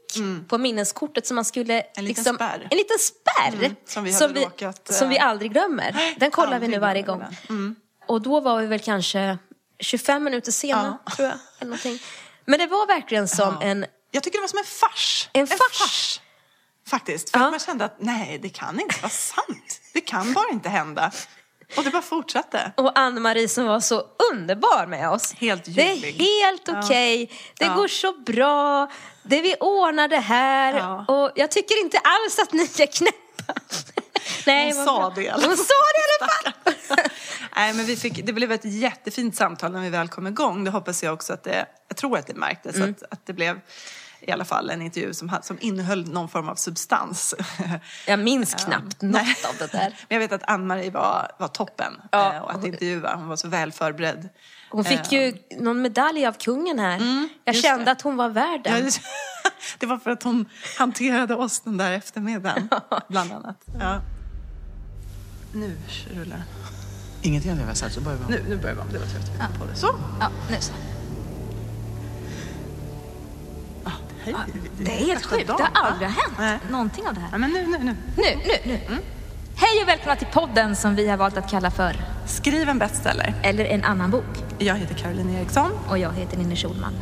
[0.48, 1.74] på minneskortet som man skulle...
[1.74, 1.86] Mm.
[1.96, 2.68] En liten spärr.
[2.70, 3.64] En liten spärr.
[3.64, 6.14] Mm, som vi hade vi, råkat, som vi eh, aldrig glömmer.
[6.20, 7.24] Den kollar vi nu varje gång.
[7.48, 7.76] Mm.
[8.06, 9.38] Och då var vi väl kanske
[9.78, 11.12] 25 minuter sena, Ja.
[11.12, 11.38] tror jag.
[11.60, 11.98] Eller någonting.
[12.46, 13.66] Men det var verkligen som Ja.
[13.66, 13.86] en...
[14.10, 15.28] Jag tycker det var som en fars.
[15.32, 16.20] En fars.
[16.88, 17.30] Faktiskt.
[17.30, 17.44] För Ja.
[17.44, 19.80] att man kände att nej, det kan inte vara sant.
[19.94, 21.10] Det kan bara inte hända.
[21.76, 22.72] Och det bara fortsatte.
[22.76, 25.32] Och Ann-Marie som var så underbar med oss.
[25.34, 26.12] Helt Det är ljuvlig.
[26.24, 27.30] helt okej.
[27.58, 27.74] Det Ja.
[27.74, 28.90] går så bra.
[29.22, 30.74] Det vi ordnar det här.
[30.78, 31.04] Ja.
[31.08, 33.54] Och jag tycker inte alls att ni är knäppa.
[34.46, 35.12] Nej, Hon sa bra.
[35.14, 37.10] det i alla Hon sa det i alla fall.
[37.56, 40.64] Nej, men vi fick, det blev ett jättefint samtal när vi väl kom igång.
[40.64, 42.90] Det hoppas jag också att det, jag tror att det märktes, Mm.
[42.90, 43.60] att, att det blev
[44.20, 47.34] i alla fall en intervju som, som innehöll någon form av substans.
[48.06, 49.36] Jag minns knappt något Nej.
[49.48, 49.96] av det där.
[50.08, 52.34] Men jag vet att Ann-Marie var, var toppen Ja.
[52.34, 53.14] eh, och att intervjua.
[53.16, 54.28] Hon var så väl förberedd.
[54.70, 56.90] Hon fick ju någon medalj av kungen här.
[56.92, 57.90] jag Mm, just kände det.
[57.90, 58.84] att hon var värd Ja, den.
[58.84, 59.00] det-
[59.78, 60.48] det var för att hon
[60.78, 62.68] hanterade oss den där eftermiddagen,
[63.08, 63.56] bland annat.
[63.80, 64.00] Ja.
[65.54, 65.76] Nu
[66.14, 66.42] rullar den.
[67.24, 68.30] Ingenting av det vi har sagt, så börjar vi om.
[68.30, 68.86] Nu, nu börjar vi om.
[68.92, 69.76] Det var trevligt att vi på det.
[69.76, 69.94] Så.
[70.20, 70.72] Ja, nu så.
[73.84, 73.90] Ah,
[74.24, 74.34] hej.
[74.78, 75.46] Det är helt sjukt.
[75.46, 76.58] Det har aldrig hänt Nej.
[76.70, 77.28] någonting av det här.
[77.32, 77.96] Ja, men nu, nu, nu.
[78.16, 78.98] Nu, nu, nu.
[79.56, 81.96] Hej och välkomna till podden som vi har valt att kalla för
[82.26, 83.34] Skriv en bestseller.
[83.42, 84.44] Eller en annan bok.
[84.58, 86.94] Jag heter Caroline Eriksson Och jag heter Ninni Schulman.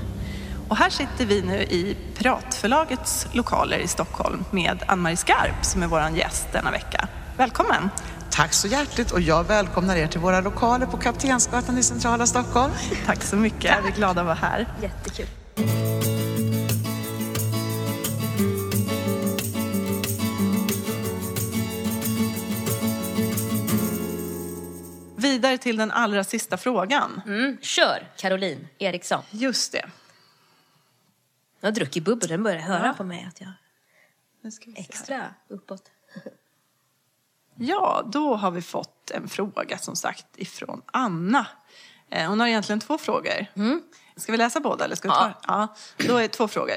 [0.68, 5.86] och här sitter vi nu i Piratförlagets lokaler i Stockholm med Ann-Marie Skarp som är
[5.86, 7.08] vår gäst denna vecka.
[7.36, 7.90] Välkommen!
[8.32, 12.72] Tack så hjärtligt och jag välkomnar er till våra lokaler på Kaptensgatan i centrala Stockholm.
[13.06, 13.84] Tack så mycket.
[13.84, 14.66] Vi är glada att vara här.
[14.82, 15.26] Jättekul.
[25.16, 27.20] Vidare till den allra sista frågan.
[27.26, 27.56] Mm.
[27.60, 29.22] Kör, Caroline Eriksson.
[29.30, 29.90] Just det.
[31.60, 32.92] Jag har druckit bubbel, den börjar höra Ja.
[32.96, 33.50] på mig att jag
[34.42, 34.88] Nu ska vi se här.
[34.88, 35.90] extra uppåt.
[37.55, 41.46] Ja, då har vi fått en fråga som sagt ifrån Anna.
[42.11, 43.46] Eh, Hon har egentligen två frågor.
[44.16, 45.34] Ska vi läsa båda eller ska vi ta Mm.
[45.48, 45.68] Ja.
[45.98, 46.05] ja.
[46.09, 46.76] Då är det två frågor.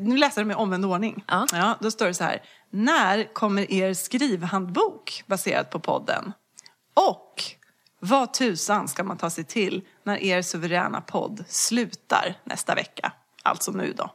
[0.00, 1.24] Nu läser dem i omvänd ordning.
[1.28, 1.74] Ja.
[1.80, 2.42] då står det så här.
[2.70, 6.32] När kommer er skrivhandbok baserad på podden?
[6.94, 7.42] Och
[8.00, 13.12] vad tusan ska man ta sig till när er suveräna podd slutar nästa vecka?
[13.42, 14.10] Alltså nu då.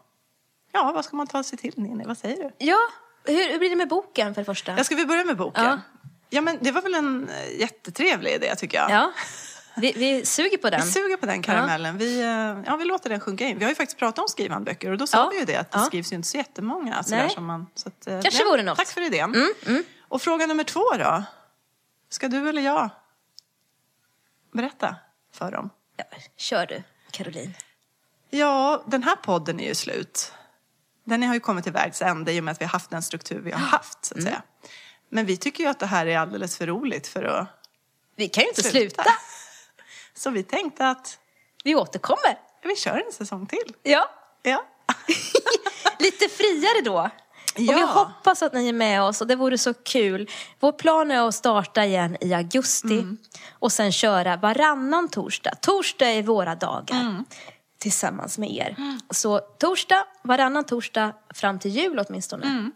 [0.72, 2.04] Ja, vad ska man ta sig till Ninni?
[2.08, 2.66] Vad säger du?
[2.66, 2.78] Ja,
[3.30, 4.78] hur, hur blir det med boken för det första?
[4.78, 5.64] Ja, ska vi börja med boken?
[5.66, 5.80] Ja.
[6.30, 6.42] Ja.
[6.42, 8.92] men det var väl en eh, jättetrevlig idé tycker jag.
[8.92, 9.12] Ja,
[9.76, 10.82] vi, vi suger på den.
[10.86, 11.98] Vi suger på den karamellen.
[11.98, 12.28] Vi, eh,
[12.66, 13.58] ja, vi låter den sjunka in.
[13.58, 15.30] Vi har ju faktiskt pratat om skrivhandböcker och då sa Ja.
[15.30, 15.86] vi ju det att det Ja.
[15.86, 17.04] skrivs ju inte så jättemånga.
[17.04, 18.78] Sådär som man, så att, eh, Kanske vore något.
[18.78, 19.36] Tack för idén.
[20.08, 21.24] Och fråga nummer två då?
[22.10, 22.90] Ska du eller jag
[24.52, 24.96] berätta
[25.34, 25.70] för dem?
[25.98, 26.04] Ja,
[26.38, 27.54] kör du, Caroline.
[28.30, 30.34] Ja, den här podden är ju slut.
[31.10, 33.02] Den har ju kommit till vägs ände i och med att vi har haft den
[33.02, 34.06] struktur vi har haft.
[34.06, 34.42] Så att säga.
[35.10, 37.48] Men vi tycker ju att det här är alldeles för roligt för att
[38.16, 38.80] Vi kan ju inte Sluta.
[39.04, 39.04] sluta.
[40.14, 41.18] Så vi tänkte att
[41.64, 42.38] Vi återkommer.
[42.64, 43.74] vi kör en säsong till.
[43.84, 44.10] Ja,
[44.44, 44.66] Ja.
[46.00, 47.00] lite friare då.
[47.56, 47.86] Och vi Ja.
[47.86, 50.30] hoppas att ni är med oss och det vore så kul.
[50.60, 53.18] Vår plan är att starta igen i augusti Mm.
[53.52, 55.52] och sen köra varannan torsdag.
[55.62, 57.26] Torsdag är våra dagar Mm.
[57.80, 58.76] Tillsammans med er.
[59.10, 62.46] Så torsdag, varannan torsdag fram till jul åtminstone.
[62.46, 62.72] Mm.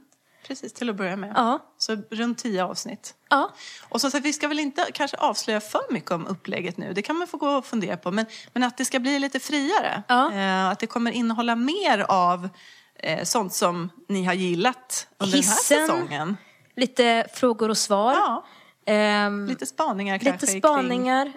[0.48, 1.34] Precis, till att börja med.
[1.36, 1.60] Ja.
[1.78, 3.16] Så runt tio avsnitt.
[3.30, 3.54] Ja.
[3.90, 6.94] Och så, så vi ska väl inte kanske avslöja för mycket om upplägget nu.
[6.94, 8.12] Det kan man få gå och fundera på.
[8.12, 10.04] Men, men att det ska bli lite friare.
[10.08, 10.34] Ja.
[10.34, 12.50] Eh, att det kommer innehålla mer av
[12.96, 15.78] eh, sånt som ni har gillat under Hissen.
[15.78, 16.38] den här säsongen.
[16.76, 18.14] Lite frågor och svar.
[18.14, 18.46] Ja,
[18.86, 20.46] Ehm, lite spaningar kanske.
[20.46, 21.34] lite spaningar.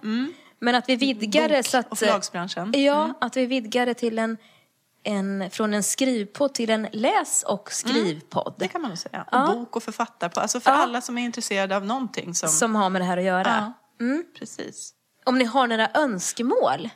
[0.67, 1.89] Men att vi vidgar det så att...
[1.93, 2.73] och förlagsbranschen.
[2.77, 4.37] Ja, att vi vidgar det till en,
[5.03, 8.55] en, från en skrivpodd till en läs och skrivpodd.
[8.59, 9.23] Det kan man nog säga.
[9.23, 9.53] Och Ja.
[9.55, 10.43] bok och författarpodd.
[10.43, 10.77] Alltså för Ja.
[10.77, 12.49] alla som är intresserade av någonting som...
[12.49, 13.73] Som har med det här att göra.
[13.99, 14.93] Ja, precis.
[15.25, 16.89] Om ni har några önskemål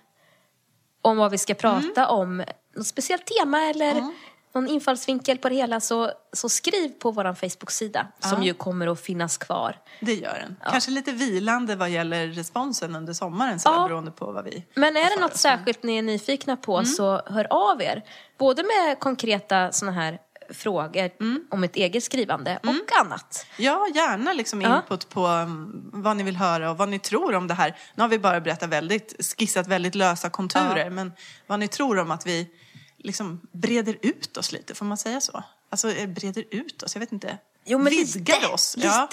[1.02, 2.14] om vad vi ska prata Mm.
[2.20, 2.44] om,
[2.76, 4.12] något speciellt tema eller
[4.54, 9.00] någon infallsvinkel på det hela så, så skriv på vår Facebook-sida som ju kommer att
[9.00, 9.76] finnas kvar.
[10.00, 10.56] Det gör den.
[10.70, 13.88] Kanske lite vilande vad gäller responsen under sommaren sådär, Ja.
[13.88, 15.40] beroende på vad vi Men är det något oss.
[15.40, 16.86] särskilt ni är nyfikna på Mm.
[16.86, 18.02] så hör av er.
[18.38, 20.18] Både med konkreta såna här
[20.52, 21.44] frågor Mm.
[21.50, 23.46] om ett eget skrivande och annat.
[23.56, 24.76] Ja, gärna liksom Ja.
[24.76, 27.76] input på um, vad ni vill höra och vad ni tror om det här.
[27.94, 31.12] Nu har vi bara berättat väldigt, skissat väldigt lösa konturer, men
[31.46, 32.46] vad ni tror om att vi
[33.04, 35.42] liksom breder ut oss lite, får man säga så?
[35.70, 37.38] Alltså eh, breder ut oss, jag vet inte.
[37.64, 38.76] Jo, men Vidgar lite, oss.
[38.76, 38.88] Lite.
[38.88, 39.08] Ja.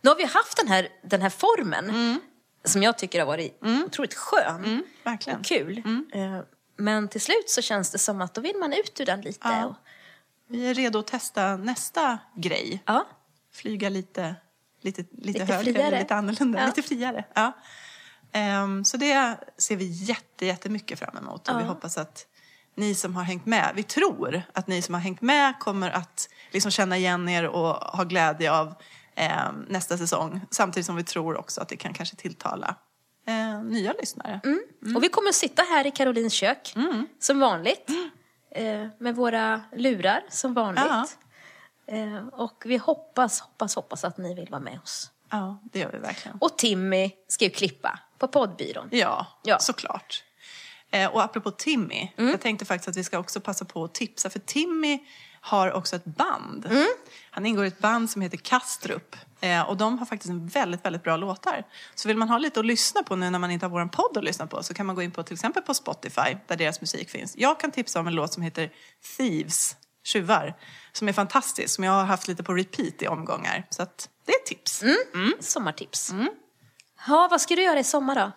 [0.00, 2.18] Nu har vi haft den här, den här formen
[2.64, 5.38] som jag tycker har varit otroligt skön Mm, verkligen.
[5.40, 5.82] och kul.
[6.12, 6.40] Eh,
[6.76, 9.38] Men till slut så känns det som att då vill man ut ur den lite
[9.48, 9.64] Ja.
[9.66, 9.74] och
[10.48, 12.82] Vi är redo att testa nästa grej.
[12.86, 13.06] Ja.
[13.52, 14.34] Flyga lite,
[14.80, 15.98] lite, lite, Lite högre, friare.
[15.98, 16.66] lite annorlunda, Ja.
[16.66, 17.24] lite friare.
[17.34, 17.52] Ja.
[18.32, 22.26] Ehm, så det ser vi jätte, jättemycket fram emot och vi hoppas att
[22.76, 26.28] ni som har hängt med, vi tror att ni som har hängt med kommer att
[26.50, 28.74] liksom känna igen er och ha glädje av
[29.14, 30.40] ehm, nästa säsong.
[30.50, 32.74] Samtidigt som vi tror också att det kan kanske tilltala
[33.26, 34.40] eh, nya lyssnare.
[34.96, 37.06] Och vi kommer att sitta här i Karolins kök, Mm.
[37.20, 37.90] som vanligt.
[38.50, 40.84] Eh, med våra lurar, som vanligt.
[40.88, 41.06] Ja.
[41.86, 45.10] Eh, och vi hoppas, hoppas, hoppas att ni vill vara med oss.
[45.30, 46.38] Ja, det gör vi verkligen.
[46.40, 48.88] Och Timmy ska ju klippa på poddbyrån.
[48.90, 49.58] Ja, Ja.
[49.58, 50.24] såklart.
[50.94, 52.30] Eh, och apropå Timmy, Mm.
[52.30, 54.98] jag tänkte faktiskt att vi ska också passa på att tipsa, för Timmy
[55.40, 56.66] har också ett band.
[56.70, 56.86] Mm.
[57.30, 59.16] Han ingår i ett band som heter Kastrup.
[59.40, 61.64] Eh, och de har faktiskt en väldigt, väldigt bra låtar.
[61.94, 64.16] Så vill man ha lite att lyssna på nu när man inte har vår podd
[64.16, 66.80] att lyssna på så kan man gå in på till exempel på Spotify där deras
[66.80, 67.34] musik finns.
[67.36, 68.72] Jag kan tipsa om en låt som heter
[69.16, 70.54] Thieves, tjuvar,
[70.92, 73.66] som är fantastisk, som jag har haft lite på repeat i omgångar.
[73.70, 74.82] Så att det är ett tips.
[74.82, 75.32] Mm.
[75.40, 76.10] Sommartips.
[76.10, 76.28] Mm.
[77.06, 78.32] Ja, vad ska du göra i sommar då?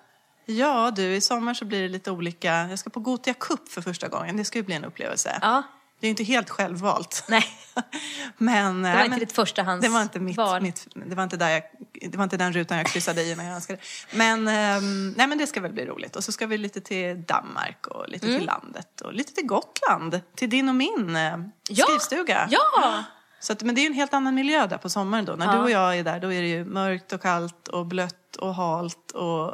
[0.50, 2.68] Ja du, i sommar så blir det lite olika.
[2.70, 4.38] Jag ska på Gotia Cup för första gången.
[4.38, 5.39] Det ska ju bli en upplevelse.
[5.41, 5.64] Ja.
[6.00, 7.24] Det är ju inte helt självvalt.
[7.30, 7.43] Nej.
[8.38, 11.50] Men, Det var inte ditt förstahands det var inte mitt, mitt, det var inte där
[11.50, 11.64] jag,
[12.12, 13.80] det var inte den rutan jag kryssade i när jag önskade.
[14.14, 16.16] Men, ehm, nej, men det ska väl bli roligt.
[16.16, 18.38] Och så ska vi lite till Danmark och lite Mm.
[18.39, 20.22] till landet och lite till Gotland.
[20.36, 21.38] Till din och min eh,
[21.70, 21.86] Ja.
[21.86, 22.48] skrivstuga.
[22.52, 23.04] Ja!
[23.40, 25.34] Så att, men det är ju en helt annan miljö där på sommaren då.
[25.36, 25.52] När Ja.
[25.54, 28.56] du och jag är där då är det ju mörkt och kallt och blött och
[28.56, 29.54] halt och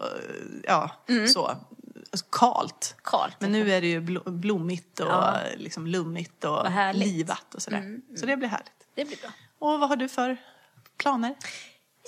[0.64, 0.92] ja,
[1.34, 1.46] så.
[2.12, 2.96] Alltså, Kalt.
[3.04, 3.36] Kalt.
[3.40, 5.38] Men nu är det ju blo- blommigt och Ja.
[5.58, 7.98] liksom lummigt och livat och sådär.
[8.20, 8.88] Så det blir härligt.
[8.96, 9.30] Det blir bra.
[9.60, 10.38] Och vad har du för
[10.98, 11.36] planer?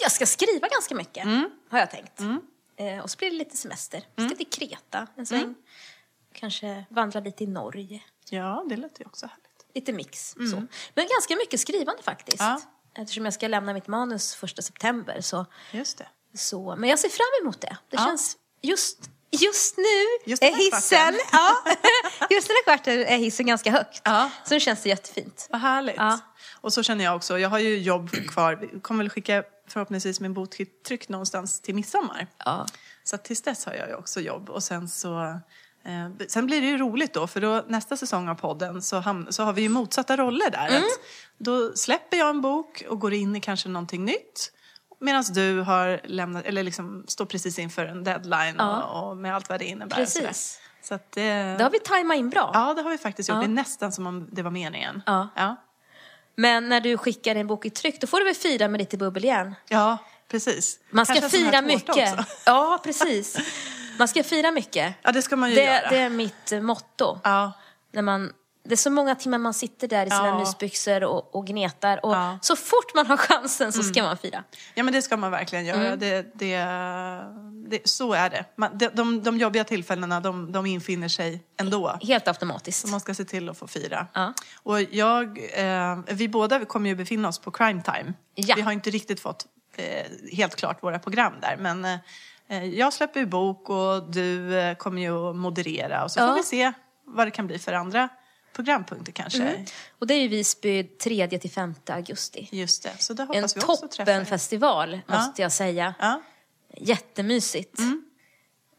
[0.02, 1.50] Jag ska skriva ganska mycket, Mm.
[1.70, 2.20] har jag tänkt.
[2.78, 4.04] Eh, och så blir det lite semester.
[4.16, 5.42] Jag ska till Kreta en sväng.
[5.42, 5.56] Mm.
[6.34, 8.04] Kanske vandra lite i Norge.
[8.30, 9.45] Ja, det låter ju också härligt.
[9.76, 10.30] Lite mix.
[10.30, 10.64] Så.
[10.94, 12.42] Men ganska mycket skrivande faktiskt.
[12.42, 12.60] Mm.
[12.94, 13.02] Ja.
[13.02, 15.22] Eftersom jag ska lämna mitt manus första september.
[15.22, 16.08] Så, Just det.
[16.38, 17.78] så, men jag ser fram emot det.
[17.90, 18.06] Det Ja.
[18.06, 19.84] känns just, just nu
[20.32, 21.56] Just är hissen, ja,
[22.30, 24.02] just den här kvarten är hissen ganska högt.
[24.04, 24.32] Ja.
[24.46, 25.48] Så nu känns det jättefint.
[25.50, 25.96] Vad härligt.
[25.98, 26.20] Ja.
[26.62, 27.40] Och så känner jag också.
[27.40, 28.56] Jag har ju jobb kvar.
[28.56, 30.50] Vi kommer väl skicka förhoppningsvis min bok
[30.88, 32.28] tryckt någonstans till midsommar.
[32.38, 32.66] Ja.
[33.04, 34.50] Så tills dess har jag ju också jobb.
[34.50, 35.40] Och sen så...
[35.86, 39.32] Eh, sen blir det ju roligt då, för då nästa säsong av podden så, ham-
[39.32, 40.68] så har vi ju motsatta roller där.
[40.68, 40.84] Mm.
[41.38, 44.52] Då släpper jag en bok och går in i kanske någonting nytt.
[45.00, 48.84] Medan du har lämnat, eller liksom står precis inför en deadline Ja.
[48.84, 49.96] och, och med allt vad det innebär.
[49.96, 50.60] Precis.
[50.84, 52.52] Så att det, Det har vi tajmat in bra.
[52.54, 53.36] Ja, det har vi faktiskt gjort.
[53.36, 53.40] Ja.
[53.42, 55.02] Det är nästan som om det var meningen.
[55.06, 55.28] Ja.
[55.36, 55.56] Ja,
[56.36, 58.98] Men när du skickar en bok i tryck, då får du väl fira med lite
[58.98, 59.56] bubbel igen.
[59.70, 59.98] ja
[60.32, 60.80] precis.
[60.90, 61.90] Man ska Kanske fira mycket.
[61.90, 62.26] också.
[62.46, 63.38] Ja, precis.
[63.98, 64.96] Man ska fira mycket.
[65.02, 65.90] Ja, det ska man ju Det, göra.
[65.90, 67.20] det är mitt eh, motto.
[67.24, 67.52] Ja.
[67.94, 68.32] När man,
[68.64, 70.40] det är så många timmar man sitter där i sina Ja.
[70.40, 72.06] mysbyxor och, och gnetar.
[72.06, 72.26] Och Ja.
[72.28, 72.40] Mm.
[72.42, 74.44] så fort man har chansen så ska man fira.
[74.74, 75.86] Ja, men det ska man verkligen göra.
[75.88, 76.00] Mm.
[76.00, 76.58] Det, det,
[77.70, 78.46] det, så är det.
[78.56, 81.98] Man, de, de, de jobbiga tillfällena, de, de infinner sig ändå.
[82.02, 82.82] Helt automatiskt.
[82.82, 84.08] Så man ska se till att få fira.
[84.14, 84.34] Ja.
[84.64, 88.14] Och jag, eh, vi båda kommer ju befinna oss på crime time.
[88.36, 88.56] Ja.
[88.56, 89.46] Vi har inte riktigt fått
[89.78, 90.06] eh,
[90.38, 91.58] helt klart våra program där.
[91.60, 91.98] Men eh,
[92.74, 96.04] jag släpper ju bok och du eh, kommer ju att moderera.
[96.04, 96.28] Och så Ja.
[96.28, 96.72] får vi se
[97.04, 98.10] vad det kan bli för andra
[98.54, 99.44] programpunkter kanske.
[99.44, 99.66] Mm.
[100.00, 102.50] Och det är ju Visby 3 till 5 augusti.
[102.52, 104.16] Just det, så det En hoppas vi också träffa er.
[104.16, 105.94] toppenfestival, måste jag säga.
[106.00, 106.22] Ja.
[106.78, 107.80] Jättemysigt.
[107.80, 108.06] Mm.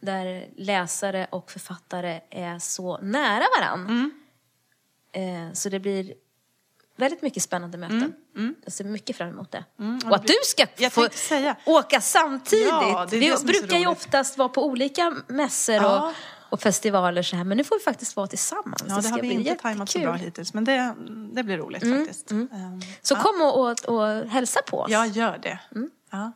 [0.01, 3.81] Där läsare och författare är så nära varann.
[3.87, 4.13] Mm.
[5.49, 6.15] Eh, så det blir
[6.97, 8.15] väldigt mycket spännande möten.
[8.65, 9.65] Jag ser mycket fram emot det.
[10.05, 11.09] och och att det du ska få
[11.65, 12.67] åka samtidigt.
[12.69, 16.07] Ja, det det brukar ju oftast vara på olika mässor Ja.
[16.09, 16.13] och,
[16.53, 17.45] och festivaler så här.
[17.45, 18.85] Men nu får vi faktiskt vara tillsammans.
[18.89, 20.55] Ja, det ska har vi inte tajmat så bra hittills.
[20.55, 20.95] Men det,
[21.33, 22.31] det blir roligt faktiskt.
[22.31, 22.49] Ehm,
[23.03, 24.91] Så kom och, och, och hälsa på oss.
[24.91, 25.59] Jag gör det.
[25.75, 25.91] Mm.
[26.11, 26.33] Ja.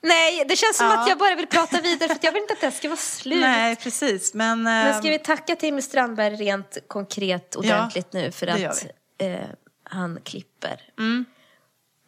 [0.00, 1.02] Nej, det känns som Ja.
[1.02, 3.40] att jag bara vill prata vidare för jag vill inte att det ska vara slut.
[3.40, 4.34] Nej, precis.
[4.34, 8.84] Men, Men ehm, ska vi tacka Timmy Strandberg rent konkret ordentligt nu för det att
[9.18, 9.40] eh,
[9.82, 10.82] han klipper.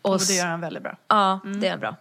[0.02, 0.96] och Och det gör han väldigt bra.
[1.08, 1.96] Ja, det är bra.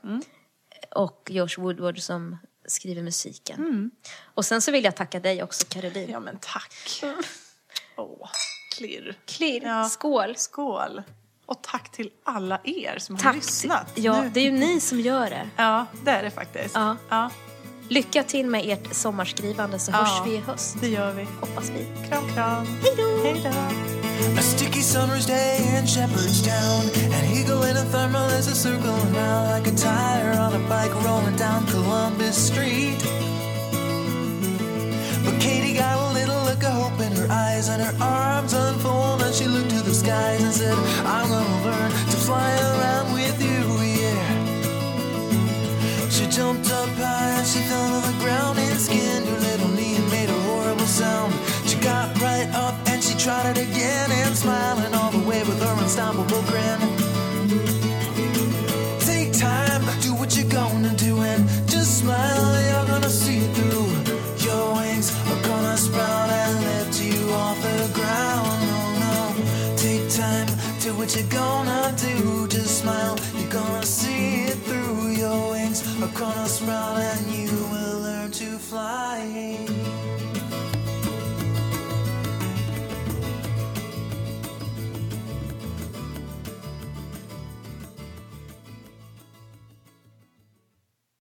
[0.92, 3.92] Och Josh Woodward som skriver musiken.
[4.24, 6.10] Och sen så vill jag tacka dig också Caroline.
[6.12, 7.02] Ja, men tack.
[7.96, 8.30] Åh,
[8.78, 9.16] klirr.
[9.26, 9.84] Klirr, Ja.
[9.90, 10.36] skål.
[10.38, 11.02] Skål.
[11.46, 13.36] Och tack till alla er som har Tack.
[13.36, 13.92] lyssnat.
[13.96, 15.50] Ja, Nu- det är ju ni som gör det.
[15.56, 16.76] Ja, det är det faktiskt.
[16.76, 16.98] Ja.
[17.10, 17.30] ja
[17.90, 20.78] Lycka till med ert sommarskrivande så ja, hörs vi i höst.
[20.82, 21.28] Det gör vi.
[21.42, 22.08] Hoppas vi.
[22.10, 22.66] Kram, kram.
[22.82, 23.24] Hej då!
[23.24, 23.50] Hej då.
[24.40, 26.84] A sticky summer's day in Shepherdstown.
[27.18, 30.96] An eagle in a thermal is a circle around like a tire on a bike
[31.06, 33.02] rolling down Columbus Street.
[35.26, 39.34] But Katie got a little look of hope in her eyes, and her arms unfolded.
[39.34, 43.89] She looked to the skies and said, I'm gonna learn to fly around with you.
[46.30, 50.10] Jumped up high and she fell to the ground and skinned her little knee and
[50.12, 51.34] made a horrible sound.
[51.66, 55.60] She got right up and she tried it again and smiling all the way with
[55.62, 56.80] her unstoppable grin.
[59.10, 62.48] Take time, do what you're gonna do and just smile.
[62.70, 63.90] You're gonna see it through.
[64.46, 68.60] Your wings are gonna sprout and lift you off the ground.
[68.78, 70.48] Oh no, take time,
[70.82, 72.48] do what you're gonna do.
[72.48, 74.49] Just smile, you're gonna see it
[76.00, 76.08] through.
[76.08, 79.99] Your wings are gonna sprout and you will learn to fly.